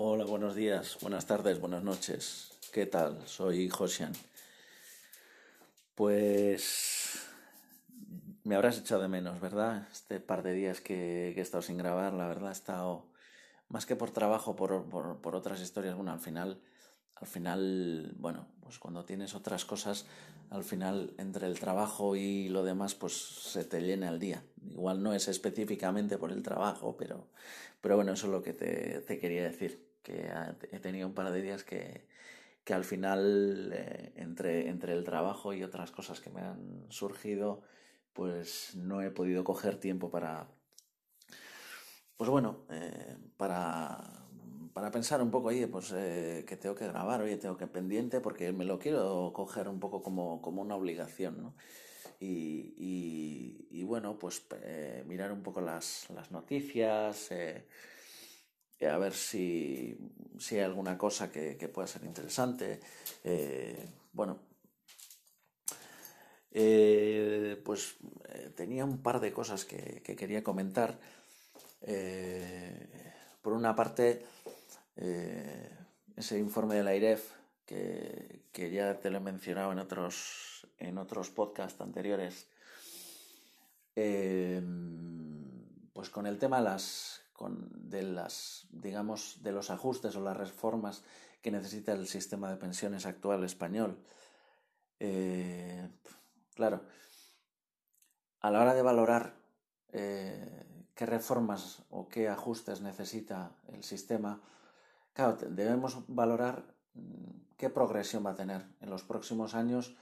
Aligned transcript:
Hola, 0.00 0.24
buenos 0.26 0.54
días, 0.54 0.96
buenas 1.00 1.26
tardes, 1.26 1.58
buenas 1.58 1.82
noches. 1.82 2.52
¿Qué 2.72 2.86
tal? 2.86 3.20
Soy 3.26 3.68
Josian. 3.68 4.12
Pues 5.96 7.26
me 8.44 8.54
habrás 8.54 8.78
echado 8.78 9.02
de 9.02 9.08
menos, 9.08 9.40
¿verdad? 9.40 9.88
Este 9.90 10.20
par 10.20 10.44
de 10.44 10.52
días 10.52 10.80
que, 10.80 11.30
he 11.30 11.40
estado 11.40 11.62
sin 11.62 11.78
grabar, 11.78 12.12
la 12.12 12.28
verdad, 12.28 12.50
he 12.50 12.52
estado 12.52 13.06
más 13.68 13.86
que 13.86 13.96
por 13.96 14.12
trabajo, 14.12 14.54
por, 14.54 14.84
por, 14.84 15.34
otras 15.34 15.60
historias. 15.60 15.96
Bueno, 15.96 16.12
al 16.12 16.20
final, 16.20 16.60
al 17.16 17.26
final, 17.26 18.14
bueno, 18.18 18.46
pues 18.60 18.78
cuando 18.78 19.04
tienes 19.04 19.34
otras 19.34 19.64
cosas, 19.64 20.06
al 20.50 20.62
final 20.62 21.12
entre 21.18 21.48
el 21.48 21.58
trabajo 21.58 22.14
y 22.14 22.48
lo 22.50 22.62
demás, 22.62 22.94
pues 22.94 23.14
se 23.14 23.64
te 23.64 23.80
llena 23.80 24.10
el 24.10 24.20
día. 24.20 24.44
Igual 24.70 25.02
no 25.02 25.12
es 25.12 25.26
específicamente 25.26 26.18
por 26.18 26.30
el 26.30 26.44
trabajo, 26.44 26.96
pero, 26.96 27.26
pero 27.80 27.96
bueno, 27.96 28.12
eso 28.12 28.26
es 28.26 28.32
lo 28.32 28.44
que 28.44 28.52
te, 28.52 29.00
te 29.00 29.18
quería 29.18 29.42
decir, 29.42 29.87
que 30.02 30.30
he 30.72 30.78
tenido 30.80 31.08
un 31.08 31.14
par 31.14 31.30
de 31.30 31.42
días 31.42 31.64
que, 31.64 32.06
que 32.68 32.74
al 32.74 32.84
final, 32.84 33.72
eh, 33.72 34.12
entre, 34.16 34.68
entre 34.68 34.92
el 34.92 35.02
trabajo 35.02 35.54
y 35.54 35.62
otras 35.62 35.90
cosas 35.90 36.20
que 36.20 36.28
me 36.28 36.42
han 36.42 36.84
surgido, 36.90 37.62
pues 38.12 38.74
no 38.76 39.00
he 39.00 39.10
podido 39.10 39.42
coger 39.42 39.80
tiempo 39.80 40.10
para, 40.10 40.48
pues 42.18 42.28
bueno, 42.28 42.66
eh, 42.68 43.16
para, 43.38 44.28
para 44.74 44.90
pensar 44.90 45.22
un 45.22 45.30
poco, 45.30 45.48
oye, 45.48 45.66
pues 45.66 45.94
eh, 45.96 46.44
que 46.46 46.58
tengo 46.58 46.74
que 46.74 46.86
grabar, 46.86 47.22
oye, 47.22 47.38
tengo 47.38 47.56
que 47.56 47.66
pendiente, 47.66 48.20
porque 48.20 48.52
me 48.52 48.66
lo 48.66 48.78
quiero 48.78 49.32
coger 49.32 49.66
un 49.66 49.80
poco 49.80 50.02
como, 50.02 50.42
como 50.42 50.60
una 50.60 50.76
obligación, 50.76 51.42
¿no? 51.42 51.54
Y, 52.20 52.74
y, 53.70 53.82
bueno, 53.84 54.18
pues 54.18 54.44
mirar 55.06 55.32
un 55.32 55.42
poco 55.42 55.62
las, 55.62 56.10
las 56.10 56.30
noticias, 56.32 57.30
a 58.86 58.98
ver 58.98 59.12
si, 59.12 59.98
si, 60.38 60.56
hay 60.56 60.62
alguna 60.62 60.96
cosa 60.96 61.32
que, 61.32 61.56
pueda 61.72 61.88
ser 61.88 62.04
interesante. 62.04 62.80
Eh, 63.24 63.88
bueno, 64.12 64.38
eh, 66.52 67.60
pues 67.64 67.96
eh, 68.28 68.52
tenía 68.54 68.84
un 68.84 69.02
par 69.02 69.20
de 69.20 69.32
cosas 69.32 69.64
que, 69.64 70.02
quería 70.02 70.44
comentar. 70.44 70.98
por 73.42 73.52
una 73.52 73.74
parte, 73.74 74.24
ese 76.16 76.38
informe 76.38 76.76
de 76.76 76.84
la 76.84 76.94
IREF, 76.94 77.32
que, 77.66 78.42
que, 78.52 78.70
ya 78.70 79.00
te 79.00 79.10
lo 79.10 79.18
he 79.18 79.20
mencionado 79.20 79.72
en 79.72 79.78
otros, 79.78 80.66
en 80.78 80.98
otros 80.98 81.30
podcasts 81.30 81.80
anteriores, 81.80 82.46
pues 85.92 86.10
con 86.10 86.26
el 86.26 86.38
tema 86.38 86.58
de 86.58 86.64
las 86.64 87.27
de 87.40 88.02
las, 88.02 88.66
digamos, 88.70 89.42
de 89.42 89.52
los 89.52 89.70
ajustes 89.70 90.16
o 90.16 90.20
las 90.20 90.36
reformas 90.36 91.04
que 91.40 91.50
necesita 91.50 91.92
el 91.92 92.06
sistema 92.06 92.50
de 92.50 92.56
pensiones 92.56 93.06
actual 93.06 93.44
español. 93.44 94.02
Eh, 94.98 95.88
claro, 96.54 96.82
a 98.40 98.50
la 98.50 98.60
hora 98.60 98.74
de 98.74 98.82
valorar 98.82 99.34
eh, 99.92 100.88
qué 100.94 101.06
reformas 101.06 101.84
o 101.90 102.08
qué 102.08 102.28
ajustes 102.28 102.80
necesita 102.80 103.56
el 103.68 103.84
sistema, 103.84 104.42
claro, 105.12 105.36
debemos 105.36 106.04
valorar 106.08 106.74
mm, 106.94 107.54
qué 107.56 107.70
progresión 107.70 108.26
va 108.26 108.30
a 108.30 108.36
tener 108.36 108.66
en 108.80 108.90
los 108.90 109.04
próximos 109.04 109.54
años 109.54 109.96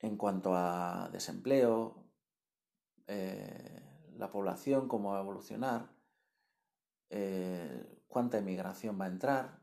en 0.00 0.16
cuanto 0.16 0.54
a 0.54 1.08
desempleo, 1.12 2.04
eh, 3.06 3.82
la 4.16 4.30
población, 4.30 4.88
cómo 4.88 5.12
va 5.12 5.18
a 5.18 5.22
evolucionar, 5.22 5.97
eh, 7.10 8.02
cuánta 8.06 8.38
emigración 8.38 9.00
va 9.00 9.06
a 9.06 9.08
entrar. 9.08 9.60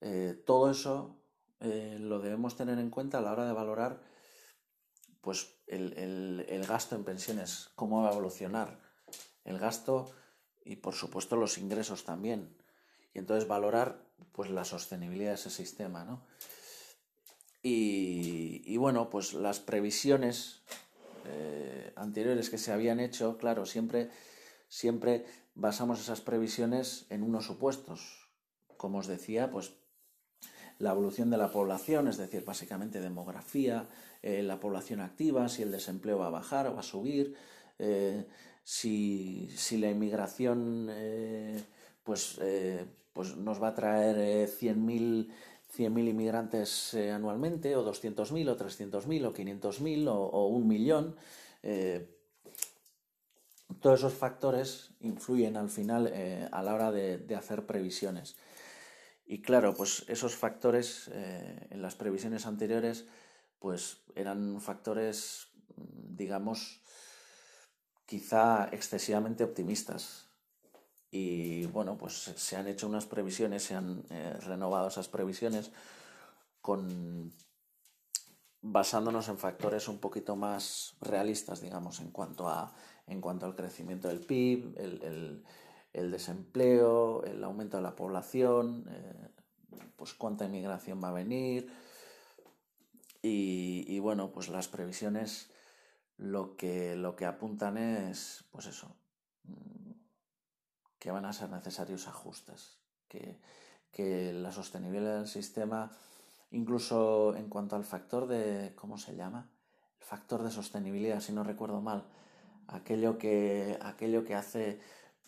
Eh, 0.00 0.42
todo 0.46 0.70
eso 0.70 1.20
eh, 1.60 1.96
lo 2.00 2.20
debemos 2.20 2.56
tener 2.56 2.78
en 2.78 2.90
cuenta 2.90 3.18
a 3.18 3.20
la 3.20 3.32
hora 3.32 3.46
de 3.46 3.52
valorar 3.52 4.02
pues, 5.20 5.60
el, 5.66 6.64
gasto 6.68 6.94
en 6.94 7.04
pensiones, 7.04 7.70
cómo 7.74 8.02
va 8.02 8.10
a 8.10 8.12
evolucionar 8.12 8.80
el 9.44 9.58
gasto 9.58 10.10
y 10.64 10.76
por 10.76 10.94
supuesto 10.94 11.36
los 11.36 11.58
ingresos 11.58 12.04
también. 12.04 12.56
Y 13.14 13.18
entonces 13.18 13.48
valorar 13.48 14.04
pues, 14.32 14.50
la 14.50 14.64
sostenibilidad 14.64 15.30
de 15.30 15.36
ese 15.36 15.50
sistema. 15.50 16.04
¿no? 16.04 16.26
Y, 17.62 18.62
y, 18.66 18.76
bueno, 18.76 19.10
pues 19.10 19.32
las 19.32 19.58
previsiones 19.60 20.62
anteriores 21.96 22.48
que 22.48 22.56
se 22.56 22.72
habían 22.72 23.00
hecho, 23.00 23.36
claro, 23.36 23.66
siempre, 23.66 24.10
siempre 24.68 25.26
basamos 25.58 26.00
esas 26.00 26.20
previsiones 26.20 27.06
en 27.10 27.22
unos 27.22 27.44
supuestos. 27.46 28.30
Como 28.76 28.98
os 28.98 29.08
decía, 29.08 29.50
pues 29.50 29.74
la 30.78 30.92
evolución 30.92 31.30
de 31.30 31.36
la 31.36 31.50
población, 31.50 32.06
es 32.06 32.16
decir, 32.16 32.44
básicamente 32.44 33.00
demografía, 33.00 33.88
eh, 34.22 34.42
la 34.42 34.60
población 34.60 35.00
activa, 35.00 35.48
si 35.48 35.62
el 35.62 35.72
desempleo 35.72 36.18
va 36.18 36.28
a 36.28 36.30
bajar 36.30 36.68
o 36.68 36.74
va 36.74 36.80
a 36.80 36.84
subir, 36.84 37.34
eh, 37.78 38.24
si, 38.62 39.50
la 39.72 39.90
inmigración 39.90 40.88
eh, 40.90 41.60
pues, 42.04 42.38
pues 43.12 43.36
nos 43.36 43.60
va 43.60 43.68
a 43.68 43.74
traer 43.74 44.48
100.000 44.48 45.28
100.000 45.76 46.08
inmigrantes 46.08 46.94
anualmente, 46.94 47.76
o 47.76 47.84
200.000, 47.84 48.48
o 48.48 48.56
300.000, 48.56 49.26
o 49.26 49.34
500.000, 49.34 50.08
o, 50.08 50.14
o 50.14 50.46
un 50.46 50.66
millón 50.66 51.14
todos 53.80 54.00
esos 54.00 54.14
factores 54.14 54.90
influyen 55.00 55.56
al 55.56 55.70
final 55.70 56.10
eh, 56.12 56.48
a 56.50 56.62
la 56.62 56.74
hora 56.74 56.90
de, 56.90 57.36
hacer 57.36 57.66
previsiones. 57.66 58.36
Y 59.26 59.42
claro, 59.42 59.74
pues 59.74 60.04
esos 60.08 60.34
factores 60.34 61.10
eh, 61.12 61.66
en 61.70 61.82
las 61.82 61.94
previsiones 61.94 62.46
anteriores 62.46 63.06
pues 63.58 63.98
eran 64.14 64.60
factores, 64.60 65.48
digamos, 65.76 66.80
quizá 68.06 68.68
excesivamente 68.72 69.44
optimistas. 69.44 70.28
Y 71.10 71.66
bueno, 71.66 71.96
pues 71.98 72.14
se 72.14 72.56
han 72.56 72.68
hecho 72.68 72.86
unas 72.86 73.06
previsiones, 73.06 73.64
se 73.64 73.74
han 73.74 74.04
eh, 74.10 74.34
renovado 74.40 74.88
esas 74.88 75.08
previsiones 75.08 75.72
con 76.60 77.32
basándonos 78.60 79.28
en 79.28 79.38
factores 79.38 79.88
un 79.88 79.98
poquito 79.98 80.36
más 80.36 80.96
realistas, 81.00 81.60
digamos, 81.60 82.00
en 82.00 82.10
cuanto 82.10 82.48
a 82.48 82.74
en 83.08 83.20
cuanto 83.20 83.46
al 83.46 83.56
crecimiento 83.56 84.08
del 84.08 84.20
PIB, 84.20 84.74
el, 84.78 86.10
desempleo, 86.10 87.24
el 87.24 87.42
aumento 87.42 87.76
de 87.76 87.82
la 87.82 87.96
población, 87.96 88.86
eh, 88.90 89.28
pues 89.96 90.14
cuánta 90.14 90.44
inmigración 90.44 91.02
va 91.02 91.08
a 91.08 91.12
venir. 91.12 91.72
Y, 93.20 93.98
bueno, 93.98 94.30
pues 94.32 94.48
las 94.48 94.68
previsiones 94.68 95.50
lo 96.16 96.56
que, 96.56 96.96
lo 96.96 97.16
que 97.16 97.26
apuntan 97.26 97.76
es, 97.76 98.44
pues 98.50 98.66
eso, 98.66 98.96
mm, 99.44 99.92
que 100.98 101.10
van 101.10 101.24
a 101.24 101.32
ser 101.32 101.50
necesarios 101.50 102.06
ajustes, 102.06 102.78
que, 103.08 103.40
que 103.90 104.32
la 104.32 104.52
sostenibilidad 104.52 105.16
del 105.16 105.26
sistema, 105.26 105.90
incluso 106.52 107.36
en 107.36 107.48
cuanto 107.48 107.76
al 107.76 107.84
factor 107.84 108.28
de, 108.28 108.72
¿cómo 108.76 108.98
se 108.98 109.16
llama? 109.16 109.50
El 110.00 110.06
factor 110.06 110.42
de 110.42 110.50
sostenibilidad, 110.50 111.20
si 111.20 111.32
no 111.32 111.42
recuerdo 111.44 111.80
mal, 111.80 112.04
aquello 112.68 113.18
que, 113.18 113.78
aquello 113.80 114.24
que 114.24 114.34
hace 114.34 114.80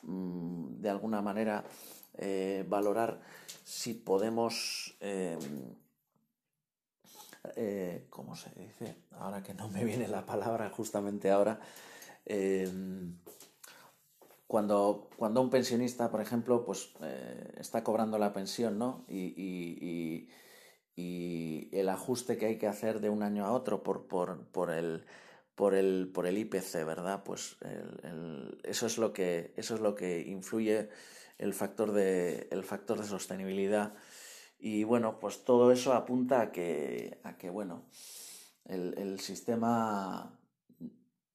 mm, 0.02 0.80
de 0.80 0.90
alguna 0.90 1.22
manera 1.22 1.64
eh, 2.18 2.64
valorar 2.68 3.20
si 3.64 3.94
podemos, 3.94 4.96
em, 5.00 5.74
eh, 7.56 8.06
¿cómo 8.10 8.36
se 8.36 8.50
dice? 8.60 8.96
Ahora 9.12 9.42
que 9.42 9.54
no 9.54 9.68
me 9.68 9.84
viene 9.84 10.08
la 10.08 10.26
palabra 10.26 10.70
justamente 10.70 11.30
ahora, 11.30 11.60
em, 12.26 13.16
cuando, 14.46 15.08
cuando 15.16 15.40
un 15.40 15.50
pensionista, 15.50 16.10
por 16.10 16.20
ejemplo, 16.20 16.64
pues 16.64 16.92
eh, 17.02 17.54
está 17.58 17.84
cobrando 17.84 18.18
la 18.18 18.32
pensión, 18.32 18.78
¿no? 18.78 19.04
Y, 19.08 20.28
el 21.72 21.88
ajuste 21.88 22.36
que 22.36 22.46
hay 22.46 22.58
que 22.58 22.66
hacer 22.66 23.00
de 23.00 23.08
un 23.08 23.22
año 23.22 23.46
a 23.46 23.52
otro 23.52 23.82
por, 23.82 24.06
por 24.06 24.70
el 24.70 25.06
por 25.60 25.74
el, 25.74 26.10
por 26.10 26.26
el 26.26 26.38
IPC, 26.38 26.86
¿verdad? 26.86 27.22
Pues 27.22 27.58
eso, 28.62 28.86
es 28.86 28.96
lo 28.96 29.12
que, 29.12 29.52
eso 29.58 29.74
es 29.74 29.82
lo 29.82 29.94
que 29.94 30.22
influye 30.22 30.88
el 31.36 31.52
factor 31.52 31.92
de, 31.92 32.48
el 32.50 32.64
factor 32.64 32.98
de 32.98 33.06
sostenibilidad. 33.06 33.92
Y 34.58 34.84
bueno, 34.84 35.20
pues 35.20 35.44
todo 35.44 35.70
eso 35.70 35.92
apunta 35.92 36.40
a 36.40 36.50
que, 36.50 37.20
a 37.24 37.36
que 37.36 37.50
bueno, 37.50 37.84
el, 38.64 39.20
sistema 39.20 40.40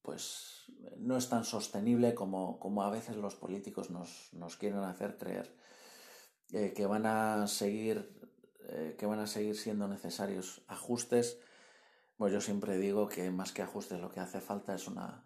pues 0.01 0.71
no 0.97 1.17
es 1.17 1.29
tan 1.29 1.45
sostenible 1.45 2.15
como, 2.15 2.57
como 2.57 2.81
a 2.81 2.89
veces 2.89 3.17
los 3.17 3.35
políticos 3.35 3.91
nos, 3.91 4.57
quieren 4.57 4.79
hacer 4.79 5.19
creer. 5.19 5.55
Eh, 6.51 6.73
que 6.75 6.87
van 6.87 7.05
a 7.05 7.45
seguir 7.45 8.11
eh, 8.69 8.95
que 8.97 9.05
van 9.05 9.19
a 9.19 9.27
seguir 9.27 9.55
siendo 9.55 9.87
necesarios 9.87 10.63
ajustes 10.67 11.37
pues 12.17 12.33
yo 12.33 12.41
siempre 12.41 12.77
digo 12.77 13.07
que 13.07 13.29
más 13.31 13.51
que 13.51 13.61
ajustes 13.61 13.99
lo 13.99 14.09
que 14.09 14.19
hace 14.19 14.41
falta 14.41 14.75
es 14.75 14.87
una, 14.87 15.23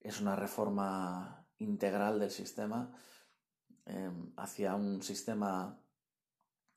es 0.00 0.20
una 0.20 0.36
reforma 0.36 1.46
integral 1.58 2.18
del 2.18 2.30
sistema 2.30 2.92
em, 3.86 4.32
hacia 4.36 4.74
un 4.74 5.02
sistema 5.02 5.78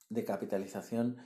de 0.10 0.24
capitalización 0.24 1.18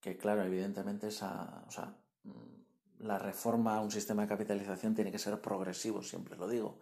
que, 0.00 0.16
claro, 0.16 0.42
evidentemente 0.42 1.08
esa, 1.08 1.64
o 1.66 1.70
sea, 1.70 1.96
mm, 2.24 3.04
la 3.04 3.18
reforma 3.18 3.76
a 3.76 3.80
un 3.80 3.90
sistema 3.90 4.22
de 4.22 4.28
capitalización 4.28 4.94
tiene 4.94 5.12
que 5.12 5.18
ser 5.18 5.40
progresivo, 5.40 6.02
siempre 6.02 6.36
lo 6.36 6.48
digo, 6.48 6.78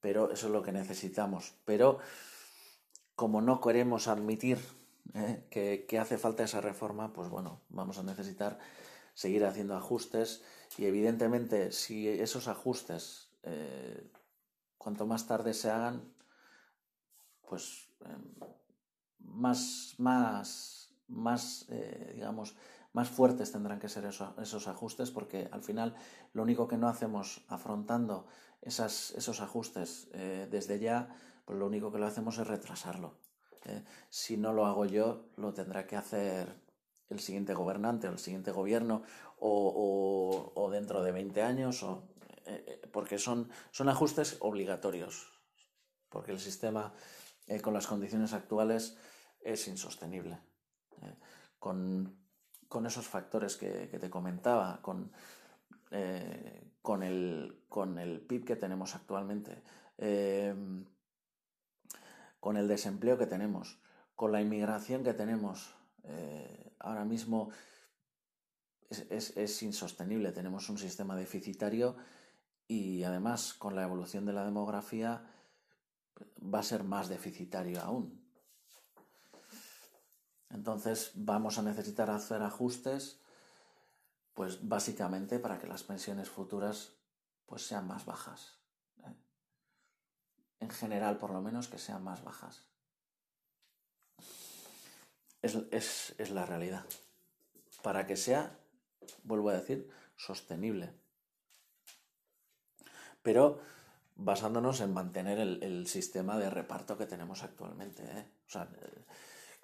pero 0.00 0.30
eso 0.30 0.46
es 0.46 0.52
lo 0.52 0.62
que 0.62 0.72
necesitamos. 0.72 1.54
Pero 1.64 1.98
como 3.14 3.40
no 3.40 3.60
queremos 3.60 4.08
admitir 4.08 4.58
¿eh? 5.14 5.46
que, 5.88 5.98
hace 5.98 6.18
falta 6.18 6.44
esa 6.44 6.60
reforma, 6.60 7.12
pues 7.12 7.28
bueno, 7.28 7.60
vamos 7.70 7.98
a 7.98 8.02
necesitar 8.02 8.58
seguir 9.16 9.44
haciendo 9.46 9.74
ajustes 9.74 10.44
y 10.76 10.84
evidentemente 10.84 11.72
si 11.72 12.06
esos 12.06 12.48
ajustes 12.48 13.30
eh, 13.42 14.12
cuanto 14.76 15.06
más 15.06 15.26
tarde 15.26 15.54
se 15.54 15.70
hagan, 15.70 16.12
pues 17.48 17.88
em, 18.04 18.34
más, 19.18 19.94
más, 19.96 20.94
más 21.08 21.64
eh, 21.70 22.12
digamos, 22.14 22.54
más 22.92 23.08
fuertes 23.08 23.52
tendrán 23.52 23.80
que 23.80 23.88
ser 23.88 24.04
esos, 24.04 24.68
ajustes 24.68 25.10
porque 25.10 25.48
al 25.50 25.62
final 25.62 25.96
lo 26.34 26.42
único 26.42 26.68
que 26.68 26.76
no 26.76 26.88
hacemos 26.88 27.42
afrontando 27.48 28.26
esos 28.60 29.40
ajustes 29.40 30.08
desde 30.50 30.78
ya, 30.80 31.14
pues 31.44 31.58
lo 31.58 31.66
único 31.66 31.92
que 31.92 31.98
lo 31.98 32.06
hacemos 32.06 32.38
es 32.38 32.46
retrasarlo. 32.46 33.18
Eh, 33.66 33.84
si 34.10 34.36
no 34.36 34.52
lo 34.52 34.66
hago 34.66 34.86
yo, 34.86 35.28
lo 35.36 35.52
tendrá 35.52 35.86
que 35.86 35.96
hacer 35.96 36.65
el 37.08 37.20
siguiente 37.20 37.54
gobernante 37.54 38.08
o 38.08 38.12
el 38.12 38.18
siguiente 38.18 38.50
gobierno 38.50 39.02
o, 39.38 40.68
dentro 40.72 41.02
de 41.02 41.12
20 41.12 41.42
años, 41.42 41.82
o, 41.82 42.08
eh, 42.46 42.64
eh, 42.66 42.88
porque 42.92 43.18
son, 43.18 43.50
son 43.70 43.88
ajustes 43.88 44.38
obligatorios, 44.40 45.28
porque 46.08 46.32
el 46.32 46.40
sistema 46.40 46.92
con 47.62 47.74
las 47.74 47.86
condiciones 47.86 48.32
actuales 48.32 48.98
es 49.40 49.68
insostenible. 49.68 50.38
Con, 51.58 52.24
esos 52.86 53.06
factores 53.06 53.56
que, 53.56 53.86
te 53.86 54.10
comentaba, 54.10 54.82
con, 54.82 55.12
con, 56.82 57.02
el, 57.02 57.62
con 57.68 57.98
el 57.98 58.20
PIB 58.20 58.44
que 58.44 58.56
tenemos 58.56 58.94
actualmente 58.94 59.62
con 62.46 62.56
el 62.56 62.68
desempleo 62.68 63.18
que 63.18 63.26
tenemos, 63.26 63.80
con 64.14 64.30
la 64.30 64.40
inmigración 64.40 65.02
que 65.02 65.14
tenemos. 65.14 65.74
Eh, 66.06 66.74
ahora 66.78 67.04
mismo 67.04 67.50
es, 68.90 69.62
insostenible, 69.62 70.32
tenemos 70.32 70.68
un 70.68 70.78
sistema 70.78 71.16
deficitario 71.16 71.96
y 72.68 73.02
además 73.02 73.54
con 73.54 73.74
la 73.74 73.82
evolución 73.82 74.24
de 74.24 74.32
la 74.32 74.44
demografía 74.44 75.24
va 76.42 76.60
a 76.60 76.64
ser 76.64 76.84
más 76.84 77.08
deficitario 77.08 77.80
aún. 77.82 78.24
Entonces 80.50 81.10
vamos 81.14 81.58
a 81.58 81.62
necesitar 81.62 82.08
hacer 82.10 82.42
ajustes, 82.42 83.20
pues 84.34 84.66
básicamente 84.68 85.38
para 85.38 85.58
que 85.58 85.66
las 85.66 85.82
pensiones 85.82 86.28
futuras 86.28 86.92
pues 87.46 87.66
sean 87.66 87.86
más 87.86 88.04
bajas 88.04 88.56
en 90.60 90.70
general 90.70 91.18
por 91.18 91.30
lo 91.30 91.40
menos, 91.40 91.68
que 91.68 91.78
sean 91.78 92.02
más 92.02 92.22
bajas. 92.24 92.62
Es, 95.70 96.30
la 96.30 96.46
realidad. 96.46 96.84
Para 97.82 98.06
que 98.06 98.16
sea, 98.16 98.58
vuelvo 99.22 99.50
a 99.50 99.54
decir, 99.54 99.90
sostenible. 100.16 100.92
Pero 103.22 103.60
basándonos 104.16 104.80
en 104.80 104.92
mantener 104.92 105.38
el, 105.38 105.86
sistema 105.86 106.38
de 106.38 106.50
reparto 106.50 106.96
que 106.96 107.06
tenemos 107.06 107.42
actualmente. 107.42 108.02
¿eh? 108.02 108.26
O 108.46 108.50
sea, 108.50 108.68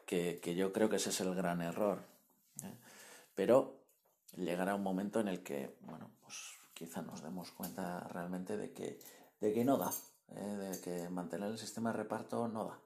que, 0.06 0.55
yo 0.55 0.73
creo 0.73 0.88
que 0.88 0.96
ese 0.96 1.11
es 1.11 1.20
el 1.20 1.34
gran 1.34 1.62
error. 1.62 2.05
¿eh? 2.62 2.75
Pero 3.35 3.82
llegará 4.37 4.75
un 4.75 4.82
momento 4.82 5.20
en 5.20 5.28
el 5.28 5.43
que, 5.43 5.76
bueno, 5.81 6.11
pues 6.20 6.37
quizá 6.75 7.02
nos 7.02 7.23
demos 7.23 7.50
cuenta 7.52 8.00
realmente 8.08 8.56
de 8.56 8.73
que, 8.73 8.99
de 9.40 9.52
que 9.52 9.64
no 9.64 9.78
da. 9.78 9.93
¿eh? 10.37 10.40
de 10.40 10.81
que 10.81 11.08
mantener 11.08 11.50
el 11.50 11.58
sistema 11.58 11.93
de 11.93 11.99
reparto 11.99 12.49
no 12.49 12.64
da. 12.64 12.78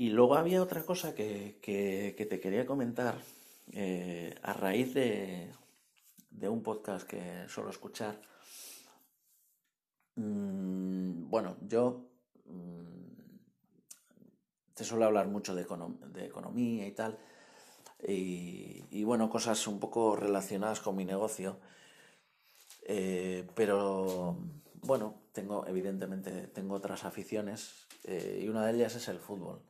Y 0.00 0.08
luego 0.08 0.34
había 0.36 0.62
otra 0.62 0.82
cosa 0.82 1.14
que, 1.14 1.58
te 1.60 2.40
quería 2.40 2.64
comentar 2.64 3.18
eh, 3.70 4.34
a 4.40 4.54
raíz 4.54 4.94
de, 4.94 5.52
un 6.40 6.62
podcast 6.62 7.06
que 7.06 7.46
suelo 7.48 7.68
escuchar. 7.68 8.18
Mm, 10.14 11.28
bueno, 11.28 11.58
yo 11.68 12.08
mm, 12.46 13.12
te 14.72 14.84
suelo 14.84 15.04
hablar 15.04 15.28
mucho 15.28 15.54
de, 15.54 15.66
economía 16.24 16.86
y 16.86 16.92
tal. 16.92 17.18
Y, 18.08 19.04
bueno, 19.04 19.28
cosas 19.28 19.66
un 19.66 19.78
poco 19.78 20.16
relacionadas 20.16 20.80
con 20.80 20.96
mi 20.96 21.04
negocio. 21.04 21.58
Eh, 22.86 23.46
pero 23.54 24.34
bueno, 24.80 25.24
tengo, 25.32 25.66
evidentemente, 25.66 26.46
tengo 26.46 26.76
otras 26.76 27.04
aficiones 27.04 27.86
eh, 28.04 28.40
y 28.42 28.48
una 28.48 28.64
de 28.64 28.72
ellas 28.72 28.94
es 28.94 29.06
el 29.08 29.18
fútbol. 29.18 29.60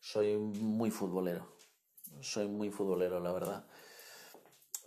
Soy 0.00 0.36
muy 0.38 0.90
futbolero, 0.90 1.56
soy 2.20 2.48
muy 2.48 2.70
futbolero, 2.70 3.20
la 3.20 3.32
verdad. 3.32 3.66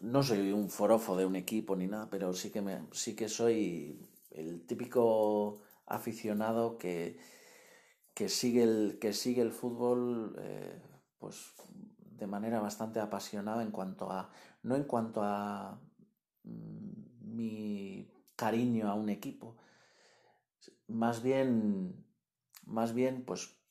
No 0.01 0.24
soy 0.24 0.51
un 0.51 0.69
forofo 0.69 1.15
de 1.15 1.25
un 1.25 1.36
equipo 1.36 1.75
ni 1.75 1.88
nada, 1.88 2.10
pero 2.10 2.33
sí 2.33 2.51
que, 2.51 2.62
me, 2.62 2.88
sí 2.92 3.15
que 3.15 3.30
soy 3.30 4.01
el 4.31 4.65
típico 4.65 5.62
aficionado 5.86 6.77
que, 6.77 7.19
que, 8.13 8.27
sigue, 8.27 8.63
el, 8.63 8.98
que 9.00 9.13
sigue 9.13 9.42
el 9.44 9.51
fútbol 9.51 10.36
eh, 10.39 10.81
pues 11.19 11.54
de 12.00 12.27
manera 12.27 12.60
bastante 12.60 13.00
apasionada 13.00 13.62
en 13.62 13.71
cuanto 13.71 14.12
a, 14.12 14.31
no 14.63 14.75
en 14.75 14.83
cuanto 14.83 15.21
a 15.24 15.80
mm, 16.44 17.36
mi 17.36 18.12
cariño 18.36 18.89
a 18.89 18.95
un 18.95 19.10
equipo. 19.10 19.57
Más 20.88 21.21
bien, 21.21 22.06
más 22.65 22.94
bien 22.94 23.24
pues, 23.25 23.62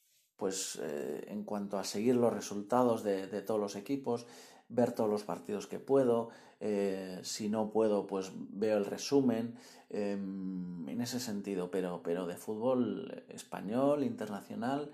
pues 0.42 0.76
eh, 0.82 1.24
en 1.28 1.44
cuanto 1.44 1.78
a 1.78 1.84
seguir 1.84 2.16
los 2.16 2.32
resultados 2.32 3.04
de, 3.04 3.42
todos 3.42 3.60
los 3.60 3.76
equipos, 3.76 4.26
ver 4.68 4.90
todos 4.90 5.08
los 5.08 5.22
partidos 5.22 5.68
que 5.68 5.78
puedo, 5.78 6.30
eh, 6.58 7.20
si 7.22 7.48
no 7.48 7.70
puedo, 7.70 8.08
pues 8.08 8.32
veo 8.34 8.76
el 8.76 8.84
resumen, 8.84 9.54
em, 9.88 10.88
en 10.88 11.00
ese 11.00 11.20
sentido, 11.20 11.70
pero, 11.70 12.02
pero 12.02 12.26
de 12.26 12.36
fútbol 12.36 13.22
español, 13.28 14.02
internacional 14.02 14.90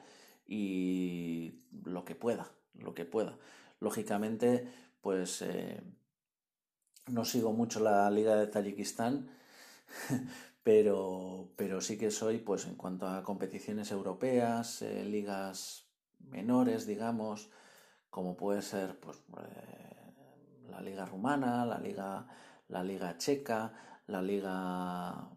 y 0.47 1.63
lo 1.83 2.05
que 2.05 2.15
pueda, 2.15 2.53
lo 2.75 2.93
que 2.93 3.07
pueda. 3.07 3.39
Lógicamente, 3.81 4.69
pues 5.01 5.41
eh, 5.41 5.81
no 7.07 7.25
sigo 7.25 7.55
mucho 7.55 7.81
la 7.81 8.11
Liga 8.11 8.37
de 8.37 8.49
Tayikistán, 8.49 9.31
pero, 10.69 11.49
pero 11.57 11.81
sí 11.81 11.97
que 11.97 12.11
soy, 12.11 12.41
pues 12.41 12.67
en 12.67 12.75
cuanto 12.75 13.07
a 13.07 13.23
competiciones 13.23 13.91
europeas, 13.91 14.83
eh, 14.83 15.03
ligas 15.03 15.89
menores, 16.19 16.87
digamos, 16.87 17.49
como 18.11 18.37
puede 18.37 18.61
ser 18.61 19.01
pues, 19.01 19.17
eh, 19.17 20.13
la 20.69 20.83
liga 20.83 21.07
rumana, 21.07 21.65
la 21.65 21.79
liga, 21.79 22.27
la 22.69 22.85
liga 22.85 23.17
checa, 23.17 23.73
la 24.09 24.21
liga, 24.21 25.31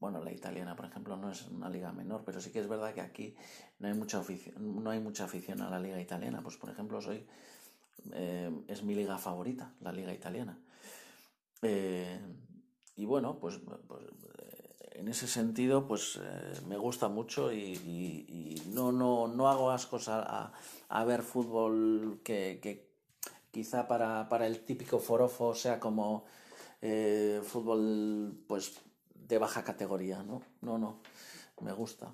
bueno, 0.00 0.24
la 0.24 0.32
italiana, 0.32 0.74
por 0.74 0.86
ejemplo, 0.86 1.16
no 1.16 1.30
es 1.30 1.46
una 1.46 1.70
liga 1.70 1.92
menor, 1.92 2.24
pero 2.24 2.40
sí 2.40 2.50
que 2.50 2.58
es 2.58 2.66
verdad 2.66 2.92
que 2.94 3.00
aquí 3.00 3.36
no 3.78 3.86
hay 3.86 3.94
mucha 3.94 4.18
afición, 4.18 4.82
no 4.82 4.90
hay 4.90 4.98
mucha 4.98 5.22
afición 5.22 5.60
a 5.60 5.70
la 5.70 5.78
liga 5.78 6.00
italiana. 6.00 6.40
Pues, 6.42 6.56
por 6.56 6.70
ejemplo, 6.70 7.00
soy, 7.00 7.24
eh, 8.12 8.50
es 8.66 8.82
mi 8.82 8.96
liga 8.96 9.18
favorita, 9.18 9.72
la 9.82 9.92
liga 9.92 10.12
italiana. 10.12 10.58
y 12.96 13.06
bueno, 13.06 13.38
pues, 13.38 13.58
pues 13.88 14.04
en 14.94 15.08
ese 15.08 15.26
sentido, 15.26 15.86
pues 15.86 16.20
eh, 16.22 16.60
me 16.66 16.76
gusta 16.76 17.08
mucho 17.08 17.52
y, 17.52 18.62
no, 18.68 18.92
no, 18.92 19.28
no, 19.28 19.48
hago 19.48 19.70
ascos 19.70 20.08
a, 20.08 20.52
a, 20.88 21.04
ver 21.04 21.22
fútbol 21.22 22.20
que, 22.22 22.88
quizá 23.50 23.86
para, 23.88 24.46
el 24.46 24.64
típico 24.64 24.98
forofo 24.98 25.54
sea 25.54 25.80
como 25.80 26.24
eh, 26.80 27.40
fútbol 27.44 28.38
pues 28.46 28.80
de 29.14 29.38
baja 29.38 29.64
categoría, 29.64 30.22
¿no? 30.22 30.42
No, 30.60 30.78
no, 30.78 31.00
me 31.60 31.72
gusta. 31.72 32.12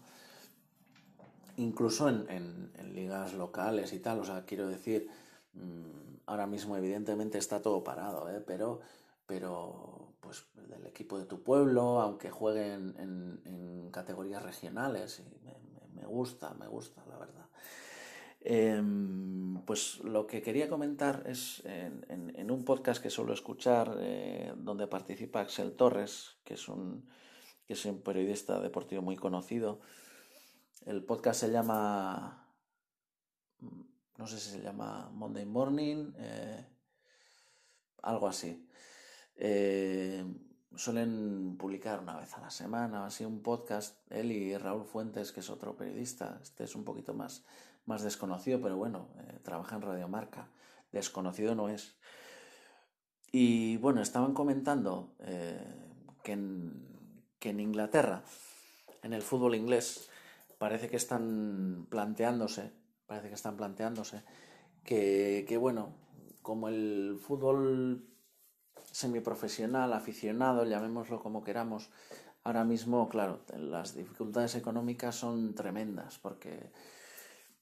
Incluso 1.56 2.08
en, 2.08 2.72
ligas 2.94 3.34
locales 3.34 3.92
y 3.92 3.99
tal, 4.00 4.20
o 4.20 4.25
sea, 4.25 4.44
quiero 4.46 4.68
decir, 4.68 5.08
mm, 5.52 6.20
ahora 6.26 6.46
mismo 6.46 6.76
evidentemente 6.76 7.37
está 7.37 7.60
todo 7.60 7.84
parado, 7.84 8.30
¿eh? 8.30 8.42
pero, 8.46 8.80
pero 9.26 10.09
pues 10.20 10.46
del 10.54 10.86
equipo 10.86 11.18
de 11.18 11.26
tu 11.26 11.42
pueblo, 11.42 12.00
aunque 12.00 12.30
jueguen 12.30 12.94
en, 12.98 13.90
categorías 13.90 14.42
regionales. 14.42 15.20
Y 15.20 15.94
me, 15.94 16.06
gusta, 16.06 16.54
me 16.54 16.68
gusta, 16.68 17.04
la 17.06 17.18
verdad. 17.18 17.48
Em, 18.42 19.62
pues 19.66 19.98
lo 19.98 20.26
que 20.26 20.42
quería 20.42 20.68
comentar 20.68 21.24
es 21.26 21.62
en, 21.64 22.50
un 22.50 22.64
podcast 22.64 23.02
que 23.02 23.10
suelo 23.10 23.32
escuchar, 23.32 23.96
eh, 23.98 24.52
donde 24.56 24.86
participa 24.86 25.40
Axel 25.40 25.72
Torres, 25.72 26.38
que 26.44 26.54
es 26.54 26.68
un, 26.68 27.08
que 27.66 27.74
es 27.74 27.84
un 27.84 28.02
periodista 28.02 28.60
deportivo 28.60 29.02
muy 29.02 29.16
conocido, 29.16 29.80
El 30.86 31.04
podcast 31.04 31.40
se 31.40 31.50
llama, 31.52 32.48
no 34.16 34.26
sé 34.26 34.40
si 34.40 34.50
se 34.50 34.60
llama 34.60 35.10
Monday 35.12 35.46
Morning, 35.46 36.12
eh, 36.16 36.66
algo 38.02 38.26
así. 38.26 38.66
Eh, 39.42 40.23
suelen 40.76 41.56
publicar 41.56 42.00
una 42.00 42.14
vez 42.18 42.35
a 42.35 42.42
la 42.42 42.50
semana, 42.50 43.06
así 43.06 43.25
un 43.25 43.42
podcast, 43.42 43.97
él 44.11 44.30
y 44.32 44.54
Raúl 44.59 44.85
Fuentes, 44.85 45.32
que 45.32 45.40
es 45.40 45.49
otro 45.49 45.78
periodista, 45.78 46.38
este 46.42 46.64
es 46.64 46.75
un 46.75 46.85
poquito 46.85 47.14
más, 47.14 47.47
más 47.87 48.02
desconocido, 48.02 48.61
pero 48.61 48.76
bueno, 48.76 49.09
eh, 49.18 49.38
trabaja 49.42 49.76
en 49.76 49.82
Radio 49.82 50.09
Marca, 50.09 50.50
desconocido 50.92 51.54
no 51.54 51.70
es. 51.70 51.97
Y 53.32 53.78
bueno, 53.78 54.02
estaban 54.02 54.35
comentando 54.35 55.14
que 56.23 56.32
en 56.32 57.61
Inglaterra, 57.61 58.23
en 59.02 59.14
el 59.14 59.23
fútbol 59.23 59.54
inglés, 59.54 60.11
parece 60.59 60.90
que 60.90 60.97
están 60.97 61.87
planteándose, 61.88 62.73
parece 63.06 63.28
que 63.28 63.35
están 63.35 63.56
planteándose 63.56 64.23
que, 64.85 65.47
que 65.49 65.56
bueno, 65.56 65.94
como 66.42 66.68
el 66.68 67.18
fútbol 67.20 68.11
semiprofesional, 68.90 69.92
aficionado, 69.92 70.64
llamémoslo 70.64 71.20
como 71.20 71.42
queramos, 71.42 71.90
ahora 72.44 72.64
mismo, 72.64 73.09
claro, 73.09 73.40
las 73.56 73.94
dificultades 73.94 74.54
económicas 74.54 75.14
son 75.14 75.54
tremendas 75.54 76.18
porque 76.18 76.70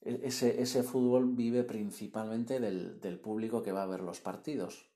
e-, 0.02 0.20
ese, 0.25 0.62
ese 0.62 0.82
fútbol 0.82 1.35
vive 1.35 1.64
principalmente 1.64 2.61
del, 2.61 3.00
del, 3.00 3.18
público 3.18 3.62
que 3.62 3.73
va 3.73 3.82
a 3.82 3.87
ver 3.87 4.00
los 4.00 4.20
partidos. 4.20 4.87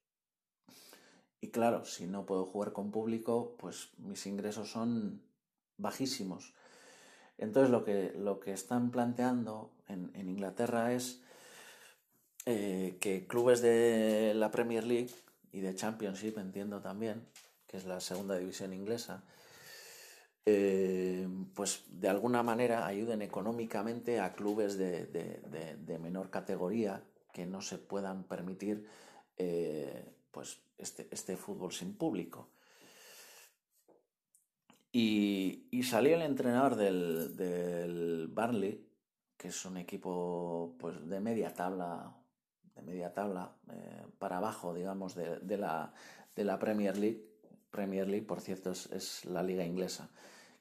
Y 1.41 1.49
claro, 1.49 1.85
si 1.85 2.07
no 2.07 2.25
puedo 2.25 2.47
jugar 2.47 2.73
con 2.73 2.93
público, 2.93 3.57
pues 3.59 3.91
mis 3.99 4.27
ingresos 4.27 4.71
son 4.71 5.23
bajísimos. 5.77 6.55
Entonces 7.39 7.71
lo 7.71 7.85
que, 7.85 8.13
lo 8.17 8.39
que 8.39 8.53
están 8.53 8.91
planteando 8.93 9.73
en, 9.89 10.13
Inglaterra 10.15 10.93
es 10.93 11.21
eh, 12.47 12.97
que 13.01 13.27
clubes 13.27 13.61
de 13.61 14.33
la 14.35 14.51
Premier 14.51 14.85
League 14.85 15.11
y 15.53 15.61
de 15.61 15.75
Championship, 15.75 16.39
entiendo 16.39 16.81
también, 16.81 17.27
que 17.67 17.77
es 17.77 17.85
la 17.85 18.01
segunda 18.01 18.37
división 18.37 18.73
inglesa, 18.73 19.23
eh, 20.45 21.29
pues 21.55 21.85
de 21.89 22.09
alguna 22.09 22.43
manera 22.43 22.87
ayuden 22.87 23.23
económicamente 23.23 24.19
a 24.19 24.33
clubes 24.33 24.77
de, 24.77 25.99
menor 26.01 26.31
categoría 26.31 27.05
que 27.33 27.47
no 27.47 27.63
se 27.63 27.79
puedan 27.79 28.25
permitir 28.25 28.87
eh, 29.37 30.05
pues 30.33 30.59
este, 30.79 31.07
este 31.11 31.37
fútbol 31.37 31.73
sin 31.73 31.95
público. 31.95 32.49
Y, 34.91 35.69
y 35.71 35.85
salió 35.85 36.17
el 36.17 36.23
entrenador 36.23 36.77
del, 36.77 37.37
del 37.37 38.29
Barnley, 38.29 38.87
que 39.37 39.49
es 39.49 39.65
un 39.65 39.77
equipo 39.77 40.77
pues, 40.79 41.09
de 41.09 41.21
media 41.21 41.55
tabla, 41.55 42.15
de 42.75 42.83
media 42.83 43.13
tabla 43.13 43.57
eh, 43.71 44.07
para 44.19 44.39
abajo, 44.39 44.75
digamos, 44.75 45.15
de, 45.15 45.39
de, 45.41 45.59
la, 45.59 45.93
de 46.37 46.45
la 46.45 46.59
Premier 46.59 46.97
League. 46.97 47.29
Premier 47.71 48.07
League, 48.09 48.27
por 48.27 48.41
cierto, 48.41 48.71
es, 48.71 49.25
la 49.25 49.43
liga 49.43 49.65
inglesa, 49.65 50.11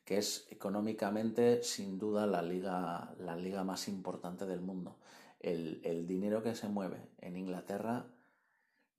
que 0.06 0.18
es 0.18 0.48
económicamente, 0.50 1.62
sin 1.64 2.00
duda, 2.00 2.26
la 2.26 2.42
liga, 2.42 3.14
la 3.20 3.36
liga 3.36 3.64
más 3.64 3.88
importante 3.88 4.46
del 4.46 4.62
mundo. 4.62 4.98
El, 5.40 5.82
el 5.84 6.08
dinero 6.08 6.42
que 6.42 6.56
se 6.56 6.70
mueve 6.70 7.10
en 7.18 7.36
Inglaterra 7.36 8.06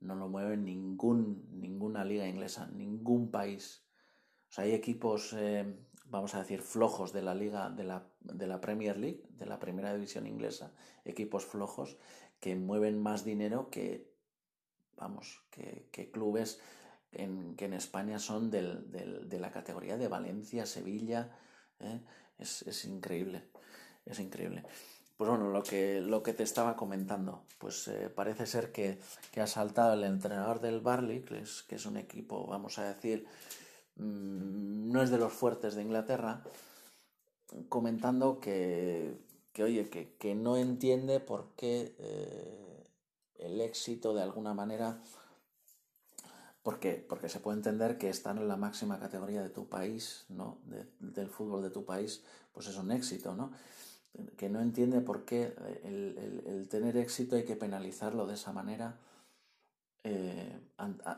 no 0.00 0.14
lo 0.14 0.28
mueve 0.28 0.57
ningún, 0.57 1.49
ninguna 1.52 2.04
liga 2.04 2.26
inglesa, 2.26 2.66
ningún 2.66 3.31
país 3.31 3.83
hay 4.59 4.73
equipos, 4.73 5.33
eh, 5.33 5.64
vamos 6.07 6.35
a 6.35 6.40
decir, 6.40 6.61
flojos 6.61 7.12
de 7.12 7.23
la 7.23 7.35
liga, 7.35 7.71
de 7.71 7.85
la, 7.85 8.07
de 8.21 8.47
la 8.47 8.61
Premier 8.61 8.99
League, 8.99 9.23
de 9.31 9.47
la 9.47 9.59
primera 9.59 9.95
división 9.95 10.26
inglesa, 10.26 10.73
equipos 11.04 11.47
flojos 11.47 11.97
que 12.42 12.54
mueven 12.56 13.00
más 13.00 13.25
dinero 13.25 13.70
que, 13.70 14.12
vamos, 14.96 15.42
que, 15.50 16.11
clubes 16.11 16.61
en, 17.12 17.56
que 17.56 17.64
en 17.64 17.72
España 17.72 18.18
son 18.18 18.50
del, 18.50 18.90
de 18.90 19.40
la 19.40 19.50
categoría 19.50 19.96
de 19.96 20.08
Valencia, 20.08 20.66
Sevilla. 20.66 21.34
¿eh? 21.80 22.02
Es, 22.38 22.61
es, 22.62 22.84
increíble, 22.84 23.44
es 24.04 24.20
increíble. 24.20 24.62
Pues 25.16 25.30
bueno, 25.30 25.49
lo 25.49 25.62
que, 25.62 26.02
lo 26.02 26.22
que 26.22 26.34
te 26.34 26.42
estaba 26.42 26.76
comentando, 26.76 27.46
pues 27.56 27.88
eh, 27.88 28.11
parece 28.14 28.44
ser 28.44 28.72
que, 28.72 28.99
que, 29.30 29.40
ha 29.40 29.46
saltado 29.46 29.94
el 29.94 30.04
entrenador 30.04 30.61
del 30.61 30.80
Barley, 30.80 31.22
que 31.22 31.38
es, 31.38 31.62
que 31.62 31.76
es 31.76 31.87
un 31.87 31.96
equipo, 31.96 32.46
vamos 32.46 32.78
a 32.78 32.92
decir, 32.92 33.26
Mm, 33.96 34.90
no 34.90 35.02
es 35.02 35.11
de 35.11 35.18
los 35.18 35.32
fuertes 35.32 35.75
de 35.75 35.82
Inglaterra, 35.82 36.42
comentando 37.68 38.40
que, 38.40 39.14
que 39.52 39.64
oye, 39.64 39.88
que, 39.90 40.14
que, 40.16 40.35
no 40.35 40.56
entiende 40.56 41.21
por 41.21 41.54
qué 41.56 41.94
eh, 41.99 42.87
el 43.38 43.61
éxito 43.61 44.14
de 44.14 44.23
alguna 44.23 44.54
manera, 44.54 45.02
¿por 46.62 46.80
qué? 46.80 47.04
Porque 47.09 47.28
se 47.28 47.40
puede 47.40 47.59
entender 47.59 47.99
que 47.99 48.09
estar 48.09 48.37
en 48.37 48.49
la 48.49 48.56
máxima 48.56 48.99
categoría 48.99 49.42
de 49.42 49.50
tu 49.50 49.68
país, 49.68 50.25
¿no? 50.28 50.59
del 51.00 51.28
fútbol 51.28 51.62
de 51.62 51.71
tu 51.71 51.85
país, 51.85 52.23
pues 52.52 52.66
es 52.68 52.76
un 52.76 52.92
éxito, 52.92 53.35
¿no? 53.35 53.52
Que 54.37 54.49
no 54.49 54.61
entiende 54.61 55.00
por 55.00 55.25
qué 55.25 55.54
el, 55.85 56.42
el 56.47 56.68
tener 56.68 56.97
éxito 56.97 57.37
hay 57.37 57.44
que 57.44 57.56
penalizarlo 57.56 58.26
de 58.26 58.35
esa 58.35 58.52
manera 58.52 58.99
eh, 60.04 60.59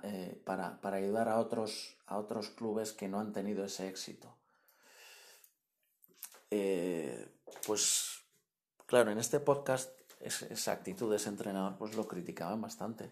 eh, 0.02 0.42
para, 0.44 0.78
para, 0.82 0.98
ayudar 0.98 1.28
a 1.28 1.38
otros, 1.38 1.96
a 2.06 2.18
otros 2.18 2.50
clubes 2.50 2.92
que 2.92 3.08
no 3.08 3.18
han 3.18 3.32
tenido 3.32 3.64
ese 3.64 3.88
éxito. 3.88 4.34
Eh, 6.50 7.26
pues 7.66 8.13
claro, 8.94 9.10
en 9.10 9.18
este 9.18 9.40
podcast 9.40 9.90
esa 10.20 10.70
actitud 10.70 11.10
de 11.10 11.16
ese 11.16 11.28
entrenador 11.28 11.76
pues 11.76 11.96
lo 11.96 12.06
criticaban 12.06 12.60
bastante. 12.60 13.10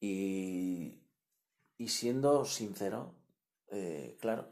Y, 0.00 1.00
y 1.78 1.86
siendo 1.86 2.44
sincero, 2.44 3.14
claro, 4.18 4.48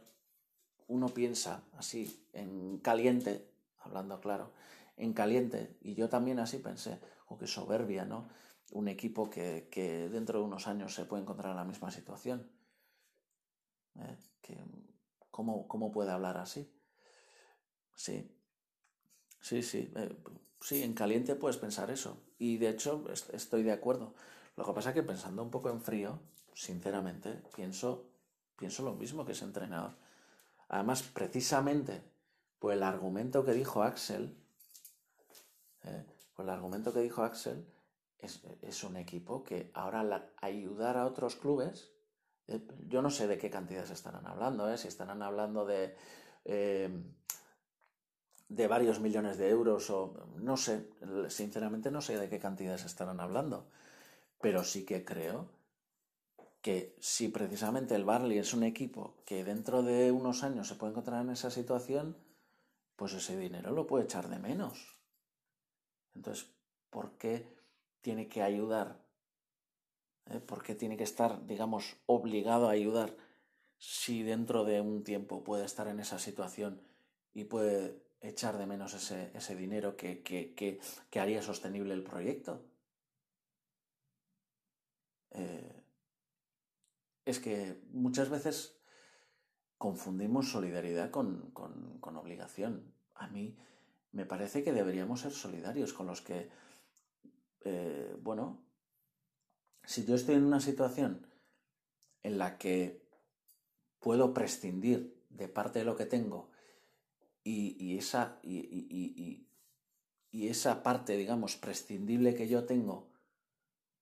uno 0.86 1.08
piensa 1.08 1.64
así, 1.72 2.28
en 2.32 2.78
caliente, 2.78 3.50
hablando 3.80 4.20
claro, 4.20 4.52
en 4.96 5.12
caliente, 5.12 5.76
y 5.80 5.96
yo 5.96 6.08
también 6.08 6.38
así 6.38 6.58
pensé, 6.58 7.00
o 7.26 7.36
qué 7.36 7.48
soberbia, 7.48 8.04
¿no? 8.04 8.28
un 8.70 8.86
equipo 8.86 9.28
que, 9.28 10.08
dentro 10.08 10.38
de 10.38 10.44
unos 10.44 10.68
años 10.68 10.94
se 10.94 11.04
puede 11.04 11.24
encontrar 11.24 11.50
en 11.50 11.56
la 11.56 11.64
misma 11.64 11.90
situación. 11.90 12.48
¿Eh? 13.98 14.18
¿cómo, 15.32 15.90
puede 15.90 16.12
hablar 16.12 16.36
así? 16.36 16.72
Sí, 17.96 18.30
sí, 19.42 19.62
sí. 19.62 19.92
Eh, 19.94 20.16
sí, 20.60 20.82
en 20.82 20.94
caliente 20.94 21.34
puedes 21.34 21.58
pensar 21.58 21.90
eso. 21.90 22.22
Y 22.38 22.56
de 22.56 22.70
hecho 22.70 23.04
estoy 23.32 23.62
de 23.62 23.72
acuerdo. 23.72 24.14
Lo 24.56 24.64
que 24.64 24.72
pasa 24.72 24.90
es 24.90 24.94
que 24.94 25.02
pensando 25.02 25.42
un 25.42 25.50
poco 25.50 25.68
en 25.68 25.82
frío, 25.82 26.18
sinceramente, 26.54 27.42
pienso, 27.54 28.06
pienso 28.56 28.82
lo 28.82 28.94
mismo 28.94 29.26
que 29.26 29.32
ese 29.32 29.44
entrenador. 29.44 29.96
Además, 30.68 31.02
precisamente 31.02 32.02
por 32.58 32.72
el 32.72 32.82
argumento 32.82 33.44
que 33.44 33.52
dijo 33.52 33.82
Axel, 33.82 34.34
por 36.34 36.44
el 36.44 36.50
argumento 36.50 36.92
que 36.92 37.00
dijo 37.00 37.22
Axel, 37.22 37.66
es, 38.22 38.84
un 38.84 38.96
equipo 38.96 39.42
que 39.42 39.70
ahora 39.74 40.00
al 40.00 40.32
ayudar 40.40 40.96
a 40.96 41.06
otros 41.06 41.36
clubes, 41.36 41.90
eh, 42.46 42.60
yo 42.86 43.02
no 43.02 43.10
sé 43.10 43.26
de 43.26 43.36
qué 43.36 43.50
cantidades 43.50 43.90
estarán 43.90 44.26
hablando, 44.26 44.72
¿eh? 44.72 44.78
si 44.78 44.88
estarán 44.88 45.22
hablando 45.22 45.66
de, 45.66 45.96
de 48.54 48.66
varios 48.66 49.00
millones 49.00 49.38
de 49.38 49.48
euros 49.48 49.90
o 49.90 50.14
no 50.36 50.56
sé, 50.56 50.88
sinceramente 51.28 51.90
no 51.90 52.00
sé 52.00 52.18
de 52.18 52.28
qué 52.28 52.38
cantidades 52.38 52.84
estarán 52.84 53.20
hablando, 53.20 53.66
pero 54.40 54.64
sí 54.64 54.84
que 54.84 55.04
creo 55.04 55.48
que 56.60 56.94
si 57.00 57.28
precisamente 57.28 57.94
el 57.94 58.04
Barley 58.04 58.38
es 58.38 58.54
un 58.54 58.62
equipo 58.62 59.16
que 59.24 59.44
dentro 59.44 59.82
de 59.82 60.12
unos 60.12 60.44
años 60.44 60.68
se 60.68 60.76
puede 60.76 60.92
encontrar 60.92 61.22
en 61.22 61.30
esa 61.30 61.50
situación, 61.50 62.16
pues 62.96 63.14
ese 63.14 63.36
dinero 63.36 63.72
lo 63.72 63.86
puede 63.86 64.04
echar 64.04 64.28
de 64.28 64.38
menos. 64.38 64.98
Entonces, 66.14 66.46
¿por 66.90 67.12
qué? 67.18 67.52
tiene 68.02 68.28
que 68.28 68.42
ayudar, 68.42 69.00
¿eh? 70.26 70.40
porque 70.40 70.74
tiene 70.74 70.96
que 70.96 71.04
estar, 71.04 71.46
digamos, 71.46 71.96
obligado 72.06 72.68
a 72.68 72.72
ayudar 72.72 73.16
si 73.78 74.22
dentro 74.22 74.64
de 74.64 74.80
un 74.80 75.02
tiempo 75.02 75.42
puede 75.42 75.64
estar 75.64 75.88
en 75.88 76.00
esa 76.00 76.18
situación 76.18 76.82
y 77.32 77.44
puede 77.44 78.02
echar 78.22 78.56
de 78.56 78.66
menos 78.66 78.94
ese, 78.94 79.30
ese 79.34 79.56
dinero 79.56 79.96
que, 79.96 80.22
que, 80.22 80.54
que, 80.54 81.20
haría 81.20 81.42
sostenible 81.42 81.92
el 81.92 82.04
proyecto. 82.04 82.64
Eh, 85.30 85.82
es 87.24 87.40
que 87.40 87.82
muchas 87.90 88.28
veces 88.28 88.78
confundimos 89.76 90.50
solidaridad 90.50 91.10
con, 91.10 91.50
con, 91.50 92.16
obligación. 92.16 92.94
A 93.14 93.26
mí 93.28 93.58
me 94.12 94.24
parece 94.24 94.62
que 94.62 94.72
deberíamos 94.72 95.20
ser 95.20 95.32
solidarios 95.32 95.92
con 95.92 96.06
los 96.06 96.20
que 96.20 96.50
eh, 97.64 98.16
bueno, 98.20 98.64
si 99.84 100.04
yo 100.04 100.14
estoy 100.14 100.36
en 100.36 100.44
una 100.44 100.60
situación 100.60 101.26
en 102.22 102.38
la 102.38 102.58
que 102.58 103.02
puedo 103.98 104.32
prescindir 104.32 105.20
de 105.30 105.48
parte 105.48 105.80
de 105.80 105.84
lo 105.84 105.96
que 105.96 106.06
tengo 106.06 106.51
y, 107.44 107.98
esa, 107.98 108.38
y, 108.42 109.46
y 110.30 110.48
esa 110.48 110.82
parte, 110.82 111.16
digamos, 111.16 111.56
prescindible 111.56 112.34
que 112.34 112.48
yo 112.48 112.64
tengo 112.64 113.12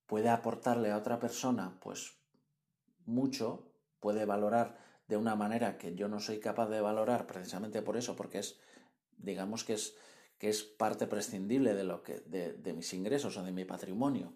puede 0.07 0.29
aportarle 0.29 0.91
a 0.91 0.97
otra 0.97 1.21
persona, 1.21 1.79
pues 1.81 2.17
mucho, 3.07 3.73
puede 4.01 4.25
valorar 4.25 4.77
de 5.07 5.17
una 5.17 5.35
manera 5.35 5.79
que 5.79 5.95
yo 5.95 6.09
no 6.09 6.21
soy 6.21 6.41
capaz 6.41 6.69
de 6.69 6.81
valorar 6.81 7.27
precisamente 7.27 7.83
por 7.83 7.97
eso, 7.97 8.17
porque 8.17 8.39
es, 8.39 8.59
digamos 9.19 9.65
que 9.65 9.75
es, 9.75 9.97
que 10.39 10.49
es 10.49 10.63
parte 10.63 11.07
prescindible 11.07 11.75
de, 11.75 11.85
lo 11.85 12.03
que, 12.03 12.21
de, 12.21 12.73
mis 12.73 12.93
ingresos 12.95 13.37
o 13.37 13.43
de 13.43 13.53
mi 13.53 13.65
patrimonio. 13.65 14.33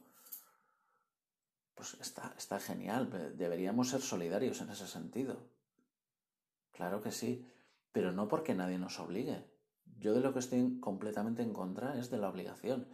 Pues 1.74 1.94
está, 2.00 2.34
está 2.36 2.60
genial, 2.60 3.36
deberíamos 3.36 3.88
ser 3.88 4.00
solidarios 4.00 4.60
en 4.60 4.70
ese 4.70 4.86
sentido. 4.86 5.48
Claro 6.72 7.00
que 7.00 7.12
sí, 7.12 7.46
pero 7.94 8.10
no 8.10 8.26
porque 8.26 8.56
nadie 8.56 8.76
nos 8.76 8.98
obligue. 8.98 9.44
Yo 9.98 10.14
de 10.14 10.20
lo 10.20 10.32
que 10.32 10.40
estoy 10.40 10.80
completamente 10.80 11.42
en 11.42 11.52
contra 11.52 11.96
es 11.96 12.10
de 12.10 12.18
la 12.18 12.28
obligación. 12.28 12.88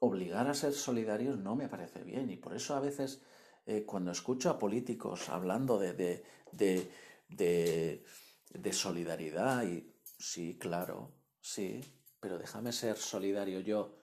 Obligar 0.00 0.48
a 0.48 0.54
ser 0.54 0.72
solidarios 0.72 1.38
no 1.38 1.54
me 1.54 1.68
parece 1.68 2.02
bien 2.02 2.30
y 2.30 2.36
por 2.36 2.54
eso 2.54 2.74
a 2.74 2.80
veces 2.80 3.20
eh, 3.66 3.84
cuando 3.84 4.10
escucho 4.10 4.48
a 4.48 4.58
políticos 4.58 5.28
hablando 5.28 5.78
de, 5.78 5.92
de, 5.92 6.90
de, 7.28 8.06
de, 8.48 8.72
solidaridad, 8.72 9.64
y 9.64 9.86
sí, 10.02 10.56
claro, 10.58 11.12
sí, 11.38 11.84
pero 12.20 12.38
déjame 12.38 12.72
ser 12.72 12.96
solidario 12.96 13.60
yo 13.60 13.98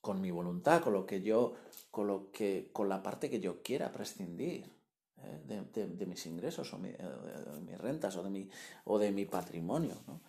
con 0.00 0.20
mi 0.20 0.30
voluntad, 0.30 0.80
con 0.80 0.92
lo 0.92 1.06
que 1.06 1.22
yo, 1.22 1.56
con 1.90 2.06
lo 2.06 2.30
que, 2.30 2.70
con 2.72 2.88
la 2.88 3.02
parte 3.02 3.28
que 3.28 3.40
yo 3.40 3.62
quiera 3.62 3.90
prescindir 3.90 4.79
¿eh? 5.24 5.64
de, 5.72 6.06
mis 6.06 6.26
ingresos 6.26 6.72
o 6.72 6.84
eh, 6.84 6.96
de, 6.96 7.60
mis 7.60 7.78
rentas 7.78 8.16
o 8.16 8.22
de 8.22 8.30
mi, 8.30 8.48
o 8.84 8.98
de 8.98 9.12
mi 9.12 9.24
patrimonio. 9.26 9.94
¿no? 10.06 10.20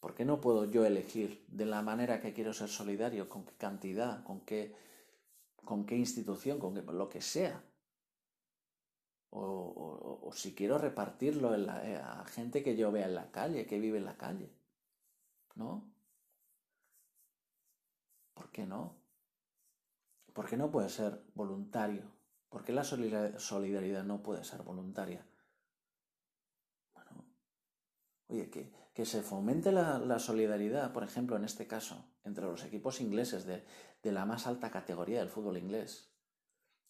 ¿Por 0.00 0.14
qué 0.14 0.24
no 0.24 0.40
puedo 0.40 0.64
yo 0.64 0.84
elegir 0.84 1.44
de 1.48 1.66
la 1.66 1.82
manera 1.82 2.20
que 2.20 2.32
quiero 2.32 2.52
ser 2.52 2.68
solidario, 2.68 3.28
con 3.28 3.44
qué 3.44 3.52
cantidad, 3.56 4.22
con 4.24 4.40
qué 4.40 4.74
con 5.64 5.86
qué 5.86 5.96
institución, 5.96 6.58
con 6.58 6.74
qué, 6.74 6.82
lo 6.82 7.08
que 7.08 7.20
sea. 7.20 7.62
O, 9.30 10.30
si 10.34 10.54
quiero 10.54 10.78
repartirlo 10.78 11.56
la, 11.56 11.88
eh, 11.88 11.96
a 11.96 12.24
gente 12.26 12.62
que 12.62 12.76
yo 12.76 12.92
vea 12.92 13.06
en 13.06 13.14
la 13.14 13.30
calle, 13.30 13.66
que 13.66 13.78
vive 13.78 13.98
en 13.98 14.04
la 14.04 14.16
calle. 14.16 14.50
¿No? 15.54 15.90
¿Por 18.34 18.50
qué 18.50 18.66
no? 18.66 18.96
¿Por 20.32 20.48
qué 20.48 20.56
no 20.56 20.70
puede 20.70 20.88
ser 20.88 21.22
voluntario? 21.34 22.02
¿Por 22.52 22.64
qué 22.64 22.72
la 22.74 22.84
solidaridad 22.84 24.04
no 24.04 24.22
puede 24.22 24.44
ser 24.44 24.62
voluntaria? 24.62 25.24
Bueno, 26.92 27.24
oye, 28.28 28.50
que, 28.50 28.70
que 28.92 29.06
se 29.06 29.22
fomente 29.22 29.72
la, 29.72 29.98
la, 29.98 30.18
solidaridad, 30.18 30.92
por 30.92 31.02
ejemplo, 31.02 31.34
en 31.36 31.44
este 31.44 31.66
caso, 31.66 32.04
entre 32.24 32.44
los 32.44 32.62
equipos 32.62 33.00
ingleses 33.00 33.46
de, 33.46 33.64
de 34.02 34.12
la 34.12 34.26
más 34.26 34.46
alta 34.46 34.70
categoría 34.70 35.20
del 35.20 35.30
fútbol 35.30 35.56
inglés. 35.56 36.12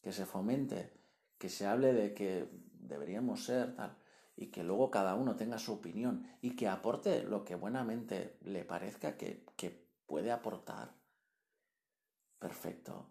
Que 0.00 0.10
se 0.10 0.26
fomente, 0.26 0.92
que 1.38 1.48
se 1.48 1.64
hable 1.64 1.92
de 1.92 2.12
que 2.12 2.48
deberíamos 2.80 3.44
ser 3.44 3.76
tal, 3.76 3.96
y 4.34 4.48
que 4.48 4.64
luego 4.64 4.90
cada 4.90 5.14
uno 5.14 5.36
tenga 5.36 5.58
su 5.58 5.74
opinión 5.74 6.26
y 6.40 6.56
que 6.56 6.66
aporte 6.66 7.22
lo 7.22 7.44
que 7.44 7.54
buenamente 7.54 8.36
le 8.40 8.64
parezca 8.64 9.16
que, 9.16 9.46
que 9.54 9.86
puede 10.06 10.32
aportar. 10.32 10.96
Perfecto, 12.40 13.06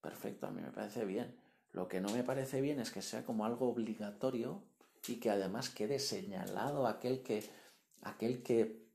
perfecto, 0.00 0.46
a 0.46 0.52
mí 0.52 0.62
me 0.62 0.70
parece 0.70 1.04
bien. 1.04 1.44
Lo 1.76 1.88
que 1.88 2.00
no 2.00 2.08
me 2.08 2.24
parece 2.24 2.62
bien 2.62 2.80
es 2.80 2.90
que 2.90 3.02
sea 3.02 3.22
como 3.22 3.44
algo 3.44 3.68
obligatorio 3.68 4.62
y 5.06 5.16
que 5.16 5.28
además 5.28 5.68
quede 5.68 5.98
señalado 5.98 6.86
aquel 6.86 7.22
que, 7.22 7.44
aquel 8.00 8.42
que 8.42 8.86